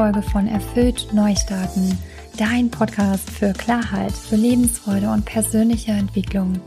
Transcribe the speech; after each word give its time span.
Folge 0.00 0.22
von 0.22 0.46
Erfüllt 0.46 1.08
Neustarten, 1.12 1.98
dein 2.38 2.70
Podcast 2.70 3.28
für 3.28 3.52
Klarheit, 3.52 4.12
für 4.12 4.36
Lebensfreude 4.36 5.10
und 5.10 5.26
persönliche 5.26 5.92
Entwicklung. 5.92 6.58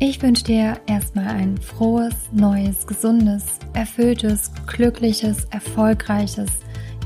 Ich 0.00 0.20
wünsche 0.20 0.42
dir 0.42 0.80
erstmal 0.88 1.28
ein 1.28 1.58
frohes, 1.58 2.16
neues, 2.32 2.88
gesundes, 2.88 3.44
erfülltes, 3.74 4.50
glückliches, 4.66 5.44
erfolgreiches 5.52 6.50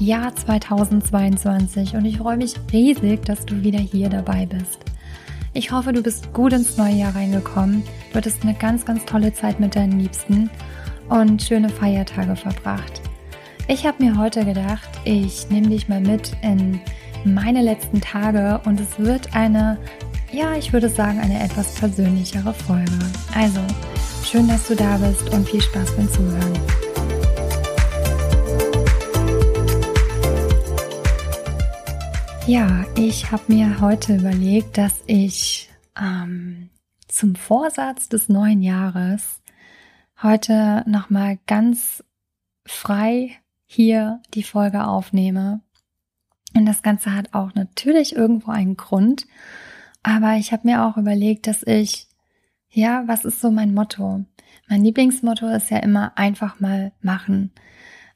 Jahr 0.01 0.35
2022 0.35 1.95
und 1.95 2.07
ich 2.07 2.17
freue 2.17 2.39
mich 2.39 2.55
riesig, 2.73 3.23
dass 3.27 3.45
du 3.45 3.63
wieder 3.63 3.81
hier 3.81 4.09
dabei 4.09 4.47
bist. 4.47 4.79
Ich 5.53 5.73
hoffe, 5.73 5.93
du 5.93 6.03
bist 6.03 6.33
gut 6.33 6.55
ins 6.55 6.79
neue 6.79 6.95
Jahr 6.95 7.15
reingekommen, 7.15 7.83
du 8.13 8.17
hattest 8.17 8.45
eine 8.45 8.55
ganz, 8.55 8.87
ganz 8.87 9.05
tolle 9.05 9.35
Zeit 9.35 9.61
mit 9.61 9.77
deinen 9.77 10.01
Liebsten 10.01 10.49
und 11.11 11.43
schöne 11.43 11.69
Feiertage 11.69 12.35
verbracht. 12.35 13.03
Ich 13.69 13.85
habe 13.85 14.05
mir 14.05 14.17
heute 14.17 14.45
gedacht, 14.45 14.89
ich 15.05 15.51
nehme 15.51 15.71
dich 15.71 15.89
mal 15.89 16.01
mit 16.01 16.37
in 16.41 16.81
meine 17.25 17.63
letzten 17.63 18.01
Tage 18.01 18.61
und 18.65 18.79
es 18.79 18.97
wird 18.97 19.35
eine, 19.35 19.77
ja, 20.31 20.55
ich 20.55 20.73
würde 20.73 20.89
sagen, 20.89 21.19
eine 21.19 21.43
etwas 21.43 21.75
persönlichere 21.75 22.55
Folge. 22.55 22.93
Also, 23.35 23.59
schön, 24.25 24.47
dass 24.47 24.69
du 24.69 24.77
da 24.77 24.97
bist 24.99 25.29
und 25.31 25.49
viel 25.49 25.61
Spaß 25.61 25.97
beim 25.97 26.09
Zuhören. 26.09 26.53
Ja, 32.47 32.85
ich 32.95 33.33
habe 33.33 33.43
mir 33.49 33.81
heute 33.81 34.15
überlegt, 34.15 34.79
dass 34.79 35.03
ich 35.09 35.69
ähm, 36.01 36.71
zum 37.09 37.35
Vorsatz 37.35 38.09
des 38.09 38.29
neuen 38.29 38.63
Jahres 38.63 39.43
heute 40.23 40.85
nochmal 40.87 41.41
ganz 41.49 42.05
frei 42.65 43.37
hier 43.67 44.23
die 44.35 44.43
Folge 44.43 44.87
aufnehme. 44.87 45.61
Und 46.55 46.67
das 46.67 46.83
Ganze 46.83 47.15
hat 47.15 47.35
auch 47.35 47.55
natürlich 47.55 48.17
irgendwo 48.17 48.51
einen 48.51 48.77
Grund. 48.77 49.27
Aber 50.03 50.37
ich 50.37 50.53
habe 50.53 50.67
mir 50.67 50.85
auch 50.85 50.97
überlegt, 50.97 51.47
dass 51.47 51.63
ich, 51.65 52.09
ja, 52.71 53.05
was 53.07 53.25
ist 53.25 53.41
so 53.41 53.51
mein 53.51 53.75
Motto? 53.75 54.25
Mein 54.69 54.85
Lieblingsmotto 54.85 55.49
ist 55.49 55.71
ja 55.71 55.79
immer 55.79 56.17
einfach 56.17 56.61
mal 56.61 56.93
machen. 57.01 57.53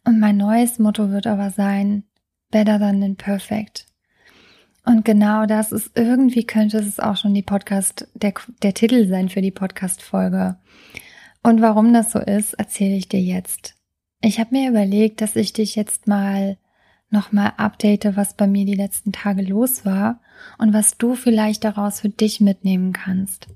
Und 0.05 0.19
mein 0.19 0.37
neues 0.37 0.79
Motto 0.79 1.11
wird 1.11 1.27
aber 1.27 1.51
sein, 1.51 2.05
better 2.51 2.79
than 2.79 3.03
imperfect. 3.03 3.87
Und 4.85 5.05
genau 5.05 5.47
das 5.47 5.73
ist 5.73 5.93
irgendwie 5.95 6.45
könnte 6.45 6.79
es 6.79 6.99
auch 6.99 7.17
schon 7.17 7.35
die 7.35 7.43
Podcast, 7.43 8.09
der, 8.15 8.33
der 8.63 8.75
Titel 8.75 9.07
sein 9.09 9.29
für 9.29 9.43
die 9.43 9.51
Podcast-Folge. 9.51 10.57
Und 11.43 11.61
warum 11.61 11.93
das 11.93 12.13
so 12.13 12.19
ist, 12.19 12.55
erzähle 12.55 12.97
ich 12.97 13.09
dir 13.09 13.21
jetzt. 13.21 13.80
Ich 14.21 14.39
habe 14.39 14.55
mir 14.55 14.69
überlegt, 14.69 15.21
dass 15.21 15.37
ich 15.37 15.53
dich 15.53 15.77
jetzt 15.77 16.07
mal 16.07 16.59
nochmal 17.11 17.55
update, 17.57 18.17
was 18.17 18.35
bei 18.35 18.47
mir 18.47 18.67
die 18.67 18.75
letzten 18.75 19.13
Tage 19.13 19.43
los 19.43 19.85
war 19.85 20.21
und 20.59 20.73
was 20.73 20.99
du 20.99 21.15
vielleicht 21.15 21.65
daraus 21.65 22.01
für 22.01 22.11
dich 22.11 22.41
mitnehmen 22.41 22.93
kannst. 22.93 23.49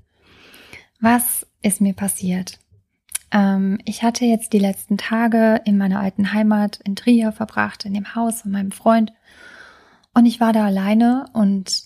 Was 0.99 1.45
ist 1.61 1.81
mir 1.81 1.93
passiert? 1.93 2.59
Ähm, 3.31 3.79
ich 3.85 4.03
hatte 4.03 4.25
jetzt 4.25 4.53
die 4.53 4.59
letzten 4.59 4.97
Tage 4.97 5.61
in 5.65 5.77
meiner 5.77 5.99
alten 5.99 6.33
Heimat 6.33 6.79
in 6.83 6.95
Trier 6.95 7.31
verbracht, 7.31 7.85
in 7.85 7.93
dem 7.93 8.15
Haus 8.15 8.41
von 8.41 8.51
meinem 8.51 8.71
Freund. 8.71 9.13
Und 10.13 10.25
ich 10.25 10.39
war 10.39 10.51
da 10.51 10.65
alleine 10.65 11.25
und 11.33 11.83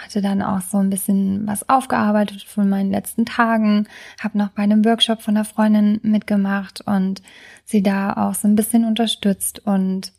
hatte 0.00 0.22
dann 0.22 0.42
auch 0.42 0.60
so 0.60 0.78
ein 0.78 0.90
bisschen 0.90 1.46
was 1.46 1.68
aufgearbeitet 1.68 2.42
von 2.42 2.68
meinen 2.68 2.90
letzten 2.90 3.26
Tagen, 3.26 3.86
habe 4.18 4.38
noch 4.38 4.48
bei 4.50 4.62
einem 4.62 4.84
Workshop 4.84 5.22
von 5.22 5.36
einer 5.36 5.44
Freundin 5.44 6.00
mitgemacht 6.02 6.80
und 6.82 7.22
sie 7.64 7.82
da 7.82 8.12
auch 8.14 8.34
so 8.34 8.48
ein 8.48 8.56
bisschen 8.56 8.84
unterstützt 8.84 9.66
und 9.66 10.12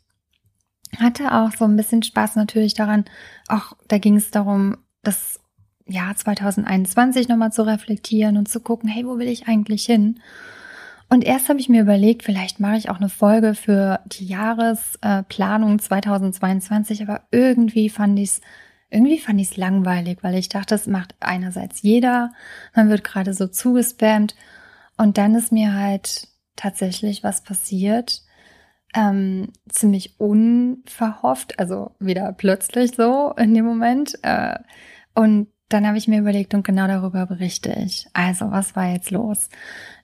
hatte 0.98 1.32
auch 1.32 1.50
so 1.52 1.64
ein 1.64 1.76
bisschen 1.76 2.02
Spaß 2.02 2.36
natürlich 2.36 2.74
daran. 2.74 3.04
Auch 3.48 3.76
da 3.88 3.98
ging 3.98 4.16
es 4.16 4.30
darum, 4.30 4.76
das 5.02 5.40
Jahr 5.86 6.14
2021 6.14 7.28
nochmal 7.28 7.52
zu 7.52 7.66
reflektieren 7.66 8.36
und 8.36 8.48
zu 8.48 8.60
gucken, 8.60 8.88
hey, 8.88 9.04
wo 9.04 9.18
will 9.18 9.28
ich 9.28 9.48
eigentlich 9.48 9.84
hin? 9.84 10.20
Und 11.10 11.24
erst 11.24 11.48
habe 11.48 11.60
ich 11.60 11.68
mir 11.68 11.82
überlegt, 11.82 12.22
vielleicht 12.22 12.60
mache 12.60 12.76
ich 12.76 12.88
auch 12.88 12.96
eine 12.96 13.10
Folge 13.10 13.54
für 13.54 14.00
die 14.06 14.26
Jahresplanung 14.26 15.78
2022, 15.78 17.02
aber 17.02 17.22
irgendwie 17.30 17.90
fand 17.90 18.18
ich 18.18 18.30
es 18.30 18.40
irgendwie 18.94 19.18
fand 19.18 19.40
ich 19.40 19.50
es 19.50 19.56
langweilig, 19.56 20.18
weil 20.22 20.36
ich 20.36 20.48
dachte, 20.48 20.74
das 20.74 20.86
macht 20.86 21.14
einerseits 21.20 21.82
jeder, 21.82 22.32
man 22.74 22.88
wird 22.88 23.04
gerade 23.04 23.34
so 23.34 23.46
zugespammt 23.48 24.34
und 24.96 25.18
dann 25.18 25.34
ist 25.34 25.52
mir 25.52 25.74
halt 25.74 26.28
tatsächlich 26.56 27.24
was 27.24 27.42
passiert, 27.42 28.22
ähm, 28.94 29.52
ziemlich 29.68 30.20
unverhofft, 30.20 31.58
also 31.58 31.90
wieder 31.98 32.32
plötzlich 32.32 32.92
so 32.94 33.32
in 33.36 33.52
dem 33.54 33.64
Moment. 33.64 34.18
Äh, 34.22 34.58
und 35.14 35.48
dann 35.68 35.86
habe 35.86 35.98
ich 35.98 36.06
mir 36.06 36.20
überlegt 36.20 36.54
und 36.54 36.64
genau 36.64 36.86
darüber 36.86 37.26
berichte 37.26 37.72
ich. 37.84 38.06
Also, 38.12 38.50
was 38.50 38.76
war 38.76 38.92
jetzt 38.92 39.10
los? 39.10 39.48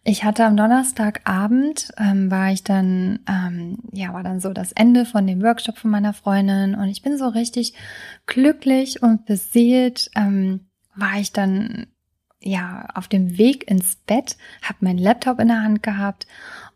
Ich 0.02 0.24
hatte 0.24 0.46
am 0.46 0.56
Donnerstagabend, 0.56 1.92
ähm, 1.98 2.30
war 2.30 2.50
ich 2.52 2.64
dann, 2.64 3.20
ähm, 3.28 3.78
ja, 3.92 4.14
war 4.14 4.22
dann 4.22 4.40
so 4.40 4.52
das 4.54 4.72
Ende 4.72 5.04
von 5.04 5.26
dem 5.26 5.42
Workshop 5.42 5.76
von 5.76 5.90
meiner 5.90 6.14
Freundin 6.14 6.74
und 6.74 6.88
ich 6.88 7.02
bin 7.02 7.18
so 7.18 7.28
richtig 7.28 7.74
glücklich 8.24 9.02
und 9.02 9.26
beseelt, 9.26 10.10
ähm, 10.16 10.68
war 10.96 11.20
ich 11.20 11.32
dann, 11.32 11.86
ja, 12.40 12.86
auf 12.94 13.08
dem 13.08 13.36
Weg 13.36 13.70
ins 13.70 13.96
Bett, 13.96 14.38
habe 14.62 14.78
meinen 14.80 14.98
Laptop 14.98 15.38
in 15.38 15.48
der 15.48 15.62
Hand 15.62 15.82
gehabt 15.82 16.26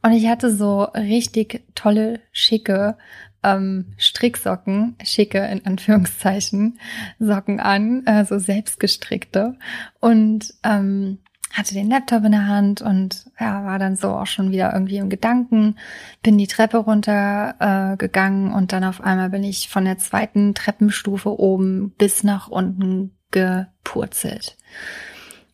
und 0.03 0.13
ich 0.13 0.29
hatte 0.29 0.55
so 0.55 0.83
richtig 0.83 1.65
tolle, 1.75 2.21
schicke 2.31 2.99
ähm, 3.43 3.95
Stricksocken, 3.97 4.97
schicke 5.03 5.39
in 5.47 5.65
Anführungszeichen, 5.65 6.79
Socken 7.19 7.59
an, 7.59 8.05
äh, 8.07 8.27
so 8.27 8.39
selbstgestrickte 8.39 9.57
und 10.01 10.53
ähm, 10.63 11.21
hatte 11.54 11.72
den 11.72 11.88
Laptop 11.88 12.25
in 12.25 12.32
der 12.32 12.48
Hand 12.48 12.82
und 12.82 13.31
ja, 13.38 13.65
war 13.65 13.78
dann 13.78 13.94
so 13.94 14.10
auch 14.10 14.26
schon 14.26 14.50
wieder 14.50 14.72
irgendwie 14.72 14.97
im 14.97 15.09
Gedanken, 15.09 15.76
bin 16.20 16.37
die 16.37 16.48
Treppe 16.48 16.78
runter 16.78 17.54
äh, 17.92 17.97
gegangen 17.97 18.53
und 18.53 18.72
dann 18.72 18.82
auf 18.82 19.00
einmal 19.00 19.31
bin 19.31 19.44
ich 19.44 19.69
von 19.69 19.84
der 19.84 19.97
zweiten 19.97 20.54
Treppenstufe 20.54 21.38
oben 21.38 21.91
bis 21.97 22.25
nach 22.25 22.48
unten 22.48 23.16
gepurzelt. 23.31 24.56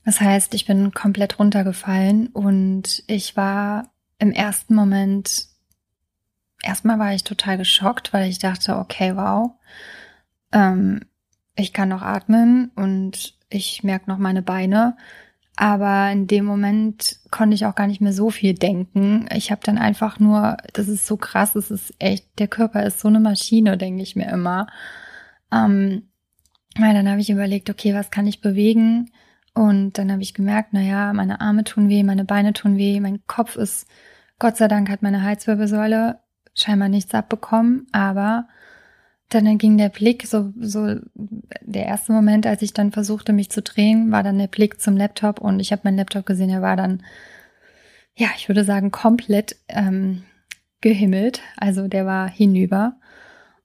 Das 0.07 0.23
heißt, 0.23 0.55
ich 0.55 0.65
bin 0.65 0.93
komplett 0.93 1.39
runtergefallen 1.39 2.29
und 2.29 3.05
ich 3.07 3.37
war 3.37 3.91
im 4.19 4.33
ersten 4.33 4.75
Moment, 4.75 5.49
erstmal 6.63 6.99
war 6.99 7.13
ich 7.13 7.25
total 7.25 7.59
geschockt, 7.59 8.15
weil 8.15 8.31
ich 8.31 8.39
dachte, 8.39 8.77
okay, 8.77 9.17
wow, 9.17 9.53
ähm, 10.53 11.03
ich 11.57 11.75
kann 11.75 11.91
noch 11.91 12.01
atmen 12.01 12.71
und 12.75 13.35
ich 13.51 13.85
merke 13.85 14.09
noch 14.09 14.19
meine 14.19 14.41
Beine 14.41 14.97
aber 15.61 16.11
in 16.11 16.27
dem 16.27 16.47
Moment 16.47 17.21
konnte 17.31 17.55
ich 17.55 17.67
auch 17.67 17.75
gar 17.75 17.87
nicht 17.87 18.01
mehr 18.01 18.15
so 18.15 18.31
viel 18.31 18.55
denken. 18.55 19.29
Ich 19.31 19.51
habe 19.51 19.61
dann 19.63 19.77
einfach 19.77 20.19
nur, 20.19 20.57
das 20.73 20.89
ist 20.89 21.07
so 21.07 21.19
krass, 21.19 21.55
es 21.55 21.71
ist 21.71 21.93
echt, 21.99 22.27
der 22.39 22.49
Körper 22.49 22.83
ist 22.87 22.99
so 22.99 23.09
eine 23.09 23.21
Maschine, 23.21 23.77
denke 23.77 24.03
ich 24.03 24.17
mir 24.17 24.31
immer. 24.31 24.69
Ähm, 25.53 26.09
weil 26.79 26.95
dann 26.95 27.11
habe 27.11 27.21
ich 27.21 27.29
überlegt, 27.29 27.69
okay, 27.69 27.93
was 27.93 28.11
kann 28.11 28.27
ich 28.27 28.41
bewegen? 28.41 29.11
Und 29.53 29.99
dann 29.99 30.11
habe 30.11 30.23
ich 30.23 30.33
gemerkt, 30.33 30.71
na 30.73 30.81
ja, 30.81 31.13
meine 31.13 31.43
Arme 31.43 31.63
tun 31.65 31.91
weh, 31.91 32.05
meine 32.05 32.25
Beine 32.25 32.55
tun 32.55 32.79
weh, 32.79 32.99
mein 32.99 33.27
Kopf 33.27 33.57
ist, 33.57 33.87
Gott 34.39 34.57
sei 34.57 34.67
Dank 34.67 34.89
hat 34.89 35.03
meine 35.03 35.23
Halswirbelsäule 35.23 36.21
scheinbar 36.55 36.89
nichts 36.89 37.13
abbekommen, 37.13 37.87
aber 37.93 38.49
dann 39.31 39.59
ging 39.59 39.79
der 39.79 39.89
Blick, 39.89 40.27
so, 40.27 40.53
so 40.61 40.97
der 41.61 41.87
erste 41.87 42.13
Moment, 42.13 42.47
als 42.47 42.63
ich 42.63 42.73
dann 42.73 42.93
versuchte, 42.93 43.33
mich 43.33 43.51
zu 43.51 43.63
drehen, 43.63 44.11
war 44.11 44.23
dann 44.23 44.39
der 44.39 44.49
Blick 44.49 44.81
zum 44.81 44.97
Laptop 44.97 45.41
und 45.41 45.61
ich 45.61 45.73
habe 45.73 45.83
meinen 45.85 45.97
Laptop 45.97 46.27
gesehen, 46.27 46.51
er 46.51 46.63
war 46.63 46.77
dann, 46.77 47.03
ja, 48.17 48.29
ich 48.37 48.49
würde 48.49 48.65
sagen, 48.65 48.91
komplett 48.91 49.57
ähm, 49.69 50.25
gehimmelt. 50.81 51.41
Also 51.57 51.89
der 51.89 52.07
war 52.07 52.29
hinüber. 52.29 52.97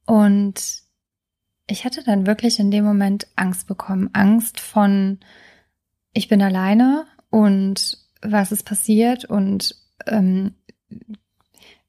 Und 0.05 0.83
ich 1.67 1.85
hatte 1.85 2.03
dann 2.03 2.27
wirklich 2.27 2.59
in 2.59 2.71
dem 2.71 2.85
Moment 2.85 3.27
Angst 3.35 3.67
bekommen. 3.67 4.09
Angst 4.13 4.59
von, 4.59 5.19
ich 6.13 6.27
bin 6.27 6.41
alleine 6.41 7.05
und 7.29 7.97
was 8.21 8.51
ist 8.51 8.63
passiert 8.63 9.25
und 9.25 9.75
ähm, 10.05 10.55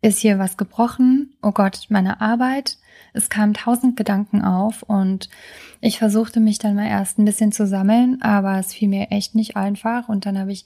ist 0.00 0.20
hier 0.20 0.38
was 0.38 0.56
gebrochen? 0.56 1.36
Oh 1.42 1.52
Gott, 1.52 1.86
meine 1.88 2.20
Arbeit 2.20 2.78
es 3.16 3.30
kamen 3.30 3.54
tausend 3.54 3.96
Gedanken 3.96 4.42
auf 4.42 4.82
und 4.82 5.28
ich 5.80 5.98
versuchte 5.98 6.40
mich 6.40 6.58
dann 6.58 6.74
mal 6.74 6.86
erst 6.86 7.18
ein 7.18 7.24
bisschen 7.24 7.52
zu 7.52 7.66
sammeln, 7.66 8.20
aber 8.22 8.58
es 8.58 8.74
fiel 8.74 8.88
mir 8.88 9.10
echt 9.10 9.34
nicht 9.34 9.56
einfach 9.56 10.08
und 10.08 10.26
dann 10.26 10.38
habe 10.38 10.52
ich 10.52 10.64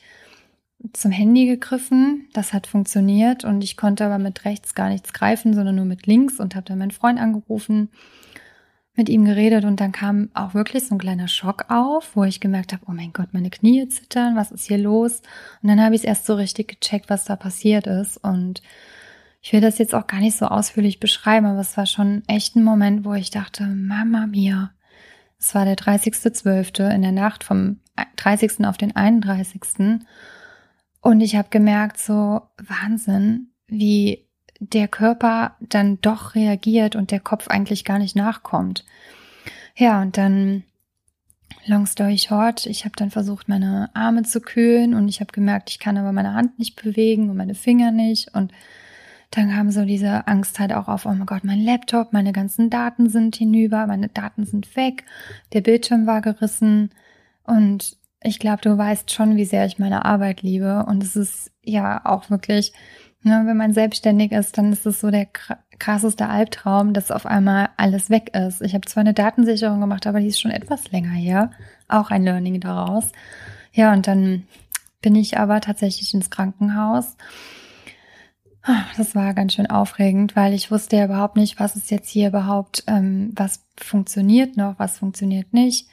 zum 0.92 1.10
Handy 1.10 1.46
gegriffen, 1.46 2.28
das 2.32 2.52
hat 2.52 2.66
funktioniert 2.66 3.44
und 3.44 3.62
ich 3.62 3.76
konnte 3.76 4.04
aber 4.04 4.18
mit 4.18 4.44
rechts 4.44 4.74
gar 4.74 4.88
nichts 4.88 5.12
greifen, 5.12 5.52
sondern 5.54 5.76
nur 5.76 5.84
mit 5.84 6.06
links 6.06 6.40
und 6.40 6.54
habe 6.54 6.64
dann 6.66 6.78
meinen 6.78 6.90
Freund 6.90 7.20
angerufen, 7.20 7.90
mit 8.96 9.08
ihm 9.08 9.24
geredet 9.24 9.64
und 9.64 9.80
dann 9.80 9.92
kam 9.92 10.30
auch 10.34 10.54
wirklich 10.54 10.86
so 10.86 10.94
ein 10.94 10.98
kleiner 10.98 11.28
Schock 11.28 11.66
auf, 11.68 12.16
wo 12.16 12.24
ich 12.24 12.40
gemerkt 12.40 12.72
habe, 12.72 12.82
oh 12.88 12.92
mein 12.92 13.12
Gott, 13.12 13.28
meine 13.32 13.50
Knie 13.50 13.88
zittern, 13.88 14.36
was 14.36 14.50
ist 14.50 14.66
hier 14.66 14.78
los? 14.78 15.22
Und 15.62 15.68
dann 15.68 15.80
habe 15.80 15.94
ich 15.94 16.02
es 16.02 16.06
erst 16.06 16.26
so 16.26 16.34
richtig 16.34 16.68
gecheckt, 16.68 17.08
was 17.08 17.24
da 17.24 17.36
passiert 17.36 17.86
ist 17.86 18.16
und 18.16 18.62
ich 19.42 19.52
will 19.52 19.60
das 19.60 19.78
jetzt 19.78 19.94
auch 19.94 20.06
gar 20.06 20.20
nicht 20.20 20.36
so 20.36 20.46
ausführlich 20.46 21.00
beschreiben, 21.00 21.46
aber 21.46 21.60
es 21.60 21.76
war 21.76 21.86
schon 21.86 22.22
echt 22.26 22.56
ein 22.56 22.64
Moment, 22.64 23.04
wo 23.04 23.14
ich 23.14 23.30
dachte, 23.30 23.64
Mama 23.64 24.26
mia. 24.26 24.72
Es 25.38 25.54
war 25.54 25.64
der 25.64 25.76
30.12. 25.76 26.94
in 26.94 27.02
der 27.02 27.12
Nacht 27.12 27.44
vom 27.44 27.80
30. 28.16 28.66
auf 28.66 28.76
den 28.76 28.94
31. 28.94 30.00
Und 31.00 31.20
ich 31.22 31.36
habe 31.36 31.48
gemerkt, 31.48 31.98
so 31.98 32.42
Wahnsinn, 32.58 33.48
wie 33.66 34.26
der 34.58 34.88
Körper 34.88 35.56
dann 35.60 35.98
doch 36.02 36.34
reagiert 36.34 36.94
und 36.94 37.10
der 37.10 37.20
Kopf 37.20 37.48
eigentlich 37.48 37.86
gar 37.86 37.98
nicht 37.98 38.14
nachkommt. 38.14 38.84
Ja, 39.74 40.02
und 40.02 40.18
dann 40.18 40.64
long 41.64 41.86
story 41.86 42.18
short, 42.18 42.66
ich 42.66 42.84
habe 42.84 42.96
dann 42.96 43.10
versucht, 43.10 43.48
meine 43.48 43.88
Arme 43.94 44.22
zu 44.24 44.42
kühlen 44.42 44.92
und 44.92 45.08
ich 45.08 45.20
habe 45.20 45.32
gemerkt, 45.32 45.70
ich 45.70 45.78
kann 45.78 45.96
aber 45.96 46.12
meine 46.12 46.34
Hand 46.34 46.58
nicht 46.58 46.80
bewegen 46.82 47.30
und 47.30 47.36
meine 47.38 47.54
Finger 47.54 47.90
nicht 47.90 48.34
und 48.34 48.52
dann 49.30 49.50
kam 49.50 49.70
so 49.70 49.84
diese 49.84 50.26
Angst 50.26 50.58
halt 50.58 50.72
auch 50.72 50.88
auf, 50.88 51.06
oh 51.06 51.10
mein 51.10 51.26
Gott, 51.26 51.44
mein 51.44 51.60
Laptop, 51.60 52.12
meine 52.12 52.32
ganzen 52.32 52.68
Daten 52.68 53.08
sind 53.08 53.36
hinüber, 53.36 53.86
meine 53.86 54.08
Daten 54.08 54.44
sind 54.44 54.74
weg, 54.76 55.04
der 55.52 55.60
Bildschirm 55.60 56.06
war 56.06 56.20
gerissen 56.20 56.90
und 57.44 57.96
ich 58.22 58.38
glaube, 58.38 58.60
du 58.62 58.76
weißt 58.76 59.12
schon, 59.12 59.36
wie 59.36 59.44
sehr 59.44 59.64
ich 59.66 59.78
meine 59.78 60.04
Arbeit 60.04 60.42
liebe 60.42 60.84
und 60.86 61.02
es 61.02 61.16
ist 61.16 61.52
ja 61.62 62.04
auch 62.04 62.28
wirklich, 62.28 62.72
ne, 63.22 63.42
wenn 63.46 63.56
man 63.56 63.72
selbstständig 63.72 64.32
ist, 64.32 64.58
dann 64.58 64.72
ist 64.72 64.84
es 64.84 65.00
so 65.00 65.10
der 65.10 65.26
krasseste 65.78 66.28
Albtraum, 66.28 66.92
dass 66.92 67.10
auf 67.10 67.24
einmal 67.24 67.70
alles 67.76 68.10
weg 68.10 68.34
ist. 68.36 68.60
Ich 68.60 68.74
habe 68.74 68.86
zwar 68.86 69.02
eine 69.02 69.14
Datensicherung 69.14 69.80
gemacht, 69.80 70.06
aber 70.06 70.20
die 70.20 70.26
ist 70.26 70.40
schon 70.40 70.50
etwas 70.50 70.90
länger 70.90 71.10
her, 71.10 71.52
auch 71.88 72.10
ein 72.10 72.24
Learning 72.24 72.60
daraus. 72.60 73.12
Ja, 73.72 73.92
und 73.92 74.06
dann 74.06 74.44
bin 75.00 75.14
ich 75.14 75.38
aber 75.38 75.60
tatsächlich 75.60 76.12
ins 76.12 76.30
Krankenhaus 76.30 77.16
das 78.96 79.14
war 79.14 79.32
ganz 79.34 79.54
schön 79.54 79.68
aufregend, 79.68 80.36
weil 80.36 80.52
ich 80.52 80.70
wusste 80.70 80.96
ja 80.96 81.06
überhaupt 81.06 81.36
nicht, 81.36 81.58
was 81.58 81.76
ist 81.76 81.90
jetzt 81.90 82.10
hier 82.10 82.28
überhaupt, 82.28 82.84
ähm, 82.86 83.32
was 83.34 83.64
funktioniert 83.78 84.56
noch, 84.56 84.78
was 84.78 84.98
funktioniert 84.98 85.52
nicht. 85.52 85.88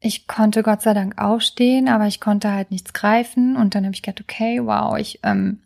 Ich 0.00 0.26
konnte 0.26 0.62
Gott 0.62 0.82
sei 0.82 0.94
Dank 0.94 1.20
aufstehen, 1.20 1.88
aber 1.88 2.06
ich 2.06 2.20
konnte 2.20 2.52
halt 2.52 2.70
nichts 2.70 2.92
greifen. 2.92 3.56
Und 3.56 3.74
dann 3.74 3.84
habe 3.84 3.94
ich 3.94 4.02
gedacht, 4.02 4.22
okay, 4.22 4.60
wow, 4.64 4.96
ich 4.96 5.20
ähm, 5.22 5.60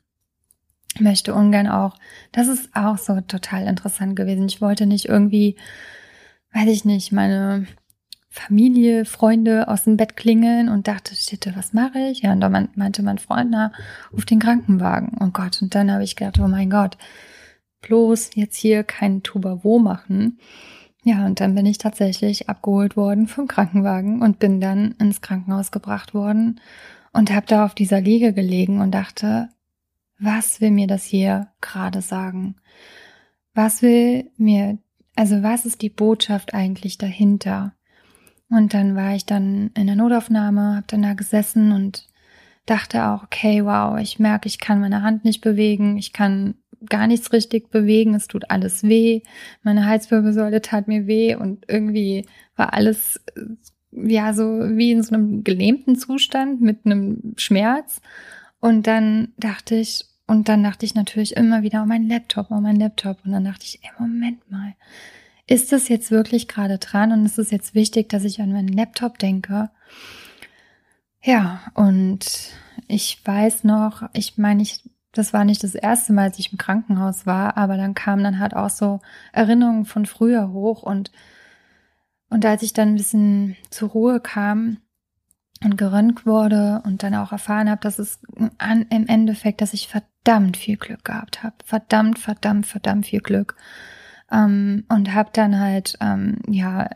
möchte 0.99 1.35
ungern 1.35 1.69
auch. 1.69 1.97
Das 2.33 2.49
ist 2.49 2.75
auch 2.75 2.99
so 2.99 3.21
total 3.21 3.67
interessant 3.67 4.17
gewesen. 4.17 4.47
Ich 4.47 4.61
wollte 4.61 4.87
nicht 4.87 5.07
irgendwie, 5.07 5.57
weiß 6.53 6.69
ich 6.69 6.85
nicht, 6.85 7.13
meine 7.13 7.67
Familie, 8.35 9.05
Freunde 9.05 9.69
aus 9.69 9.85
dem 9.85 9.97
Bett 9.97 10.17
klingeln 10.17 10.69
und 10.69 10.89
dachte, 10.89 11.15
shit, 11.15 11.49
was 11.57 11.73
mache 11.73 12.01
ich? 12.11 12.23
Ja, 12.23 12.33
und 12.33 12.41
dann 12.41 12.69
meinte 12.75 13.05
mein 13.05 13.19
Freund, 13.19 13.53
na, 13.53 13.71
ruf 14.13 14.25
den 14.25 14.41
Krankenwagen. 14.41 15.17
Oh 15.21 15.29
Gott, 15.33 15.63
und 15.63 15.77
dann 15.77 15.93
habe 15.93 16.03
ich 16.03 16.17
gedacht, 16.17 16.41
oh 16.41 16.49
mein 16.49 16.69
Gott, 16.69 16.99
bloß 17.83 18.31
jetzt 18.35 18.57
hier 18.57 18.83
kein 18.83 19.23
Tubavo 19.23 19.79
machen. 19.79 20.41
Ja, 21.05 21.25
und 21.27 21.39
dann 21.39 21.55
bin 21.55 21.65
ich 21.65 21.79
tatsächlich 21.79 22.49
abgeholt 22.49 22.97
worden 22.97 23.29
vom 23.29 23.47
Krankenwagen 23.47 24.21
und 24.21 24.41
bin 24.41 24.61
dann 24.61 24.97
ins 24.99 25.21
Krankenhaus 25.21 25.71
gebracht 25.71 26.13
worden 26.13 26.61
und 27.13 27.31
habe 27.31 27.47
da 27.47 27.65
auf 27.65 27.77
dieser 27.77 28.01
Liege 28.01 28.33
gelegen 28.33 28.81
und 28.81 28.91
dachte, 28.91 29.49
was 30.19 30.61
will 30.61 30.73
mir 30.73 30.89
das 30.89 31.05
hier 31.05 31.53
gerade 31.61 32.03
sagen? 32.03 32.57
Was 33.55 33.81
will 33.81 34.29
mir, 34.37 34.79
also 35.15 35.45
was 35.45 35.67
ist 35.67 35.83
die 35.83 35.91
Botschaft 35.91 36.53
eigentlich 36.53 36.99
dahinter? 36.99 37.75
Und 38.55 38.73
dann 38.73 38.95
war 38.95 39.15
ich 39.17 39.27
dann 39.27 39.71
in 39.77 39.87
der 39.87 39.97
Notaufnahme, 39.97 40.77
habe 40.77 40.87
dann 40.87 41.03
da 41.03 41.15
gesessen 41.15 41.73
und 41.73 42.07
dachte 42.67 43.05
auch, 43.07 43.25
okay, 43.25 43.65
wow, 43.65 43.99
ich 43.99 44.21
merke, 44.21 44.47
ich 44.47 44.61
kann 44.61 44.81
meine 44.81 45.03
Hand 45.03 45.25
nicht 45.25 45.41
bewegen, 45.41 45.97
ich 45.97 46.13
kann 46.13 46.55
gar 46.89 47.07
nichts 47.07 47.33
richtig 47.33 47.71
bewegen, 47.71 48.15
es 48.15 48.29
tut 48.29 48.51
alles 48.51 48.85
weh, 48.85 49.23
meine 49.63 49.87
Halswirbelsäule 49.87 50.63
tat 50.63 50.87
mir 50.87 51.07
weh 51.07 51.35
und 51.35 51.65
irgendwie 51.69 52.27
war 52.57 52.73
alles 52.75 53.21
ja 53.91 54.33
so 54.35 54.45
wie 54.45 54.93
in 54.93 55.03
so 55.03 55.15
einem 55.15 55.43
gelähmten 55.43 55.97
Zustand 55.97 56.61
mit 56.61 56.85
einem 56.85 57.35
Schmerz. 57.37 58.01
Und 58.61 58.87
dann 58.87 59.33
dachte 59.37 59.75
ich, 59.75 60.05
und 60.27 60.49
dann 60.49 60.63
dachte 60.63 60.87
ich 60.87 60.95
natürlich 60.95 61.37
immer 61.37 61.63
wieder, 61.63 61.83
oh 61.83 61.87
mein 61.87 62.09
Laptop, 62.09 62.47
oh 62.51 62.61
mein 62.61 62.77
Laptop. 62.77 63.19
Und 63.25 63.33
dann 63.33 63.45
dachte 63.45 63.65
ich, 63.67 63.81
ey, 63.83 63.91
Moment 63.99 64.51
mal, 64.51 64.75
ist 65.47 65.73
es 65.73 65.89
jetzt 65.89 66.11
wirklich 66.11 66.49
gerade 66.49 66.79
dran 66.79 67.13
und 67.13 67.27
ist 67.27 67.39
es 67.39 67.51
jetzt 67.51 67.75
wichtig, 67.75 68.09
dass 68.09 68.25
ich 68.25 68.41
an 68.41 68.53
meinen 68.53 68.69
Laptop 68.69 69.19
denke? 69.19 69.71
Ja, 71.23 71.61
und 71.75 72.53
ich 72.89 73.21
weiß 73.25 73.65
noch, 73.65 74.03
ich 74.13 74.39
meine, 74.39 74.63
ich, 74.63 74.89
das 75.13 75.33
war 75.33 75.45
nicht 75.45 75.63
das 75.63 75.75
erste 75.75 76.13
Mal, 76.13 76.25
als 76.25 76.39
ich 76.39 76.53
im 76.53 76.59
Krankenhaus 76.59 77.27
war, 77.27 77.57
aber 77.57 77.77
dann 77.77 77.95
kamen 77.95 78.25
dann 78.25 78.39
halt 78.39 78.55
auch 78.55 78.71
so 78.71 79.01
Erinnerungen 79.33 79.85
von 79.85 80.07
früher 80.07 80.51
hoch 80.53 80.83
und, 80.83 81.13
und 82.31 82.45
als 82.45 82.63
ich 82.63 82.73
dann 82.73 82.89
ein 82.89 82.97
bisschen 82.97 83.57
zur 83.71 83.91
Ruhe 83.91 84.21
kam 84.21 84.79
und 85.63 85.77
gerönt 85.77 86.27
wurde 86.27 86.83
und 86.85 87.03
dann 87.03 87.15
auch 87.15 87.33
erfahren 87.33 87.71
habe, 87.71 87.81
dass 87.81 87.99
es 87.99 88.21
an, 88.59 88.87
im 88.91 89.07
Endeffekt, 89.07 89.61
dass 89.61 89.75
ich 89.75 89.89
verdammt 89.89 90.57
viel 90.57 90.77
Glück 90.77 91.05
gehabt 91.05 91.43
habe. 91.43 91.55
Verdammt, 91.65 92.19
verdammt, 92.19 92.67
verdammt 92.67 93.07
viel 93.07 93.21
Glück 93.21 93.57
ähm, 94.31 94.85
und 94.89 95.15
habe 95.15 95.31
dann 95.33 95.59
halt 95.59 95.97
ähm, 96.01 96.39
ja 96.49 96.89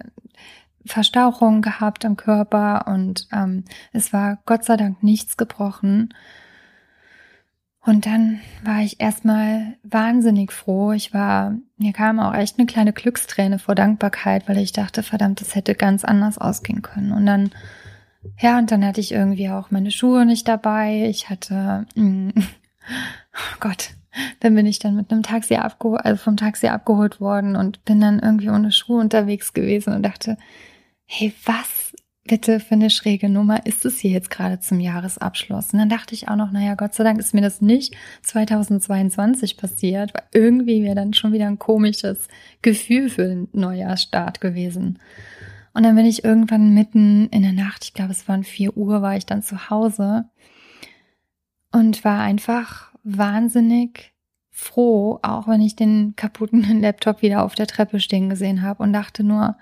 Verstauchungen 0.84 1.62
gehabt 1.62 2.04
am 2.04 2.16
Körper 2.16 2.86
und 2.88 3.28
ähm, 3.32 3.64
es 3.92 4.12
war 4.12 4.38
Gott 4.46 4.64
sei 4.64 4.76
Dank 4.76 5.02
nichts 5.02 5.36
gebrochen. 5.36 6.14
Und 7.80 8.04
dann 8.04 8.40
war 8.64 8.80
ich 8.80 9.00
erstmal 9.00 9.76
wahnsinnig 9.82 10.52
froh. 10.52 10.92
Ich 10.92 11.14
war, 11.14 11.54
mir 11.78 11.92
kam 11.94 12.20
auch 12.20 12.34
echt 12.34 12.58
eine 12.58 12.66
kleine 12.66 12.92
Glücksträne 12.92 13.58
vor 13.58 13.74
Dankbarkeit, 13.74 14.46
weil 14.46 14.58
ich 14.58 14.72
dachte, 14.72 15.02
verdammt, 15.02 15.40
das 15.40 15.54
hätte 15.54 15.74
ganz 15.74 16.04
anders 16.04 16.36
ausgehen 16.36 16.82
können. 16.82 17.12
Und 17.12 17.24
dann, 17.24 17.50
ja, 18.38 18.58
und 18.58 18.70
dann 18.70 18.84
hatte 18.84 19.00
ich 19.00 19.12
irgendwie 19.12 19.48
auch 19.48 19.70
meine 19.70 19.90
Schuhe 19.90 20.26
nicht 20.26 20.46
dabei. 20.48 21.06
Ich 21.08 21.30
hatte, 21.30 21.86
mh, 21.94 22.32
oh 22.36 23.56
Gott, 23.60 23.90
dann 24.40 24.54
bin 24.54 24.66
ich 24.66 24.78
dann 24.78 24.96
mit 24.96 25.10
einem 25.10 25.22
Taxi 25.22 25.56
abgeholt, 25.56 26.04
also 26.04 26.22
vom 26.22 26.36
Taxi 26.36 26.68
abgeholt 26.68 27.20
worden 27.20 27.56
und 27.56 27.84
bin 27.84 28.00
dann 28.00 28.18
irgendwie 28.18 28.50
ohne 28.50 28.72
Schuhe 28.72 29.00
unterwegs 29.00 29.52
gewesen 29.52 29.94
und 29.94 30.02
dachte, 30.02 30.36
hey, 31.04 31.32
was 31.44 31.92
bitte 32.28 32.60
für 32.60 32.74
eine 32.74 32.90
schräge 32.90 33.28
Nummer 33.28 33.66
ist 33.66 33.84
es 33.84 33.98
hier 33.98 34.12
jetzt 34.12 34.30
gerade 34.30 34.60
zum 34.60 34.78
Jahresabschluss? 34.78 35.72
Und 35.72 35.80
dann 35.80 35.88
dachte 35.88 36.14
ich 36.14 36.28
auch 36.28 36.36
noch, 36.36 36.52
naja, 36.52 36.74
Gott 36.74 36.94
sei 36.94 37.02
Dank 37.02 37.18
ist 37.18 37.34
mir 37.34 37.40
das 37.40 37.60
nicht 37.60 37.96
2022 38.22 39.56
passiert, 39.56 40.14
weil 40.14 40.24
irgendwie 40.32 40.84
wäre 40.84 40.94
dann 40.94 41.14
schon 41.14 41.32
wieder 41.32 41.46
ein 41.46 41.58
komisches 41.58 42.28
Gefühl 42.62 43.08
für 43.08 43.26
den 43.26 43.48
Neujahrsstart 43.52 44.40
gewesen. 44.40 44.98
Und 45.72 45.82
dann 45.82 45.96
bin 45.96 46.06
ich 46.06 46.24
irgendwann 46.24 46.74
mitten 46.74 47.28
in 47.28 47.42
der 47.42 47.52
Nacht, 47.52 47.84
ich 47.84 47.94
glaube, 47.94 48.12
es 48.12 48.28
waren 48.28 48.44
vier 48.44 48.76
Uhr, 48.76 49.02
war 49.02 49.16
ich 49.16 49.26
dann 49.26 49.42
zu 49.42 49.70
Hause 49.70 50.24
und 51.72 52.04
war 52.04 52.20
einfach 52.20 52.92
wahnsinnig 53.04 54.14
froh, 54.50 55.18
auch 55.22 55.46
wenn 55.46 55.60
ich 55.60 55.76
den 55.76 56.14
kaputten 56.16 56.62
Laptop 56.80 57.22
wieder 57.22 57.44
auf 57.44 57.54
der 57.54 57.66
Treppe 57.66 58.00
stehen 58.00 58.28
gesehen 58.28 58.62
habe 58.62 58.82
und 58.82 58.92
dachte 58.92 59.24
nur, 59.24 59.56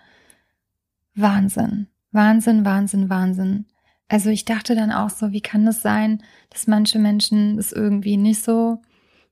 Wahnsinn, 1.14 1.88
Wahnsinn, 2.12 2.64
Wahnsinn, 2.64 3.08
Wahnsinn. 3.10 3.66
Also 4.08 4.30
ich 4.30 4.44
dachte 4.44 4.74
dann 4.74 4.92
auch 4.92 5.10
so, 5.10 5.32
wie 5.32 5.40
kann 5.40 5.66
es 5.66 5.76
das 5.76 5.82
sein, 5.82 6.22
dass 6.50 6.66
manche 6.66 6.98
Menschen 6.98 7.58
es 7.58 7.72
irgendwie 7.72 8.16
nicht 8.16 8.42
so, 8.42 8.80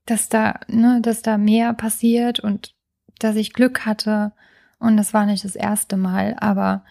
dass 0.05 0.29
da, 0.29 0.59
ne, 0.67 0.99
dass 1.01 1.21
da 1.21 1.37
mehr 1.37 1.73
passiert 1.73 2.39
und 2.39 2.75
dass 3.19 3.35
ich 3.35 3.53
Glück 3.53 3.85
hatte 3.85 4.33
und 4.79 4.97
das 4.97 5.13
war 5.13 5.25
nicht 5.25 5.43
das 5.43 5.55
erste 5.55 5.97
Mal, 5.97 6.35
aber 6.39 6.83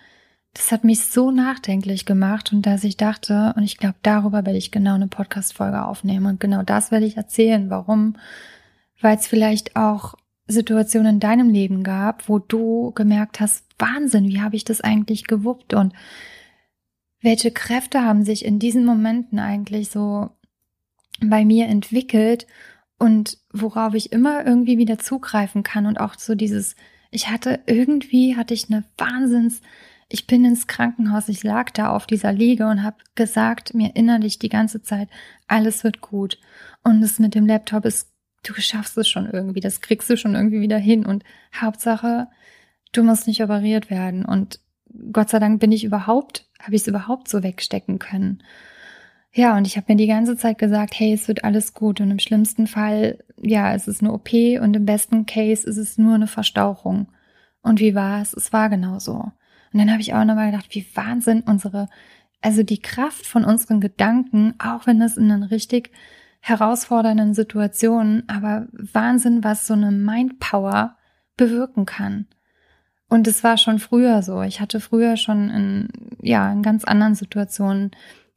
das 0.55 0.71
hat 0.71 0.85
mich 0.85 1.01
so 1.01 1.33
nachdenklich 1.33 2.07
gemacht 2.07 2.53
und 2.53 2.63
dass 2.63 2.85
ich 2.85 2.97
dachte, 2.97 3.53
und 3.57 3.65
ich 3.65 3.77
glaube, 3.77 3.97
darüber 4.03 4.47
werde 4.47 4.57
ich 4.59 4.71
genau 4.71 4.95
eine 4.95 5.09
Podcast-Folge 5.09 5.85
aufnehmen 5.85 6.27
und 6.27 6.41
genau 6.41 6.63
das 6.63 6.93
werde 6.93 7.07
ich 7.07 7.17
erzählen. 7.17 7.71
Warum? 7.71 8.17
Weil 9.01 9.17
es 9.17 9.27
vielleicht 9.27 9.75
auch 9.75 10.15
Situationen 10.47 11.15
in 11.15 11.21
deinem 11.21 11.51
Leben 11.51 11.83
gab, 11.83 12.29
wo 12.29 12.39
du 12.39 12.93
gemerkt 12.95 13.41
hast, 13.41 13.67
Wahnsinn, 13.79 14.29
wie 14.29 14.41
habe 14.41 14.55
ich 14.55 14.65
das 14.65 14.81
eigentlich 14.81 15.27
gewuppt 15.27 15.75
und 15.75 15.93
welche 17.21 17.51
Kräfte 17.51 18.03
haben 18.03 18.25
sich 18.25 18.45
in 18.45 18.59
diesen 18.59 18.85
Momenten 18.85 19.41
eigentlich 19.41 19.91
so 19.91 20.31
bei 21.21 21.45
mir 21.45 21.67
entwickelt 21.67 22.47
und 22.99 23.39
worauf 23.53 23.95
ich 23.95 24.13
immer 24.13 24.47
irgendwie 24.47 24.79
wieder 24.79 24.99
zugreifen 24.99 25.65
kann 25.65 25.87
und 25.87 25.99
auch 25.99 26.15
so 26.15 26.37
dieses, 26.37 26.77
ich 27.11 27.29
hatte 27.29 27.61
irgendwie, 27.67 28.37
hatte 28.37 28.55
ich 28.55 28.71
eine 28.71 28.85
Wahnsinns 28.99 29.63
ich 30.09 30.27
bin 30.27 30.45
ins 30.45 30.67
Krankenhaus, 30.67 31.29
ich 31.29 31.43
lag 31.43 31.71
da 31.71 31.91
auf 31.91 32.07
dieser 32.07 32.33
Liege 32.33 32.67
und 32.67 32.83
habe 32.83 32.97
gesagt 33.15 33.75
mir 33.75 33.95
innerlich 33.95 34.39
die 34.39 34.49
ganze 34.49 34.83
Zeit, 34.83 35.09
alles 35.49 35.85
wird 35.85 36.01
gut. 36.01 36.39
Und 36.83 37.03
es 37.03 37.19
mit 37.19 37.35
dem 37.35 37.47
Laptop 37.47 37.85
ist, 37.85 38.11
du 38.43 38.55
schaffst 38.55 38.97
es 38.99 39.09
schon 39.09 39.29
irgendwie, 39.31 39.61
das 39.61 39.81
kriegst 39.81 40.09
du 40.11 40.17
schon 40.17 40.35
irgendwie 40.35 40.61
wieder 40.61 40.79
hin. 40.79 41.07
Und 41.07 41.25
Hauptsache, 41.55 42.29
du 42.93 43.03
musst 43.03 43.27
nicht 43.27 43.43
operiert 43.43 43.91
werden. 43.91 44.25
Und 44.25 44.61
Gott 45.13 45.31
sei 45.31 45.39
Dank 45.39 45.61
bin 45.61 45.73
ich 45.73 45.85
überhaupt, 45.85 46.49
habe 46.61 46.75
ich 46.75 46.83
es 46.83 46.89
überhaupt 46.89 47.29
so 47.29 47.43
wegstecken 47.43 47.99
können. 47.99 48.43
Ja, 49.33 49.57
und 49.57 49.67
ich 49.67 49.77
habe 49.77 49.93
mir 49.93 49.97
die 49.97 50.07
ganze 50.07 50.37
Zeit 50.37 50.59
gesagt, 50.59 50.95
hey, 50.99 51.13
es 51.13 51.27
wird 51.27 51.43
alles 51.43 51.75
gut. 51.75 52.01
Und 52.01 52.11
im 52.11 52.21
schlimmsten 52.21 52.69
Fall, 52.69 53.19
ja, 53.43 53.75
es 53.75 53.89
ist 53.89 54.01
eine 54.01 54.13
OP 54.13 54.33
und 54.33 54.77
im 54.77 54.87
besten 54.87 55.27
Case 55.27 55.69
ist 55.69 55.77
es 55.77 55.99
nur 55.99 56.15
eine 56.15 56.29
Verstauchung. 56.29 57.09
Und 57.63 57.81
wie 57.81 57.95
war 57.97 58.23
es? 58.23 58.33
Es 58.33 58.53
war 58.53 58.69
genau 58.71 59.01
so. 59.01 59.33
Und 59.75 59.81
dann 59.81 59.91
habe 59.91 60.01
ich 60.01 60.15
auch 60.15 60.25
nochmal 60.25 60.53
gedacht, 60.53 60.69
wie 60.71 60.87
Wahnsinn 60.95 61.41
unsere, 61.41 61.89
also 62.41 62.63
die 62.63 62.81
Kraft 62.81 63.27
von 63.27 63.45
unseren 63.45 63.81
Gedanken, 63.81 64.55
auch 64.61 64.87
wenn 64.87 65.03
es 65.03 65.17
in 65.17 65.33
einer 65.33 65.51
richtig 65.51 65.91
herausfordernden 66.39 67.35
Situationen, 67.35 68.23
aber 68.29 68.69
Wahnsinn, 68.71 69.43
was 69.43 69.67
so 69.67 69.75
eine 69.75 69.91
Mindpower 69.91 70.97
bewirken 71.37 71.87
kann. 71.87 72.29
Und 73.09 73.27
es 73.27 73.43
war 73.43 73.59
schon 73.59 73.81
früher 73.81 74.23
so. 74.23 74.43
Ich 74.43 74.61
hatte 74.61 74.79
früher 74.79 75.17
schon 75.17 75.51
in, 75.51 75.89
ja, 76.23 76.53
in 76.53 76.63
ganz 76.63 76.85
anderen 76.85 77.17
Situationen 77.17 77.91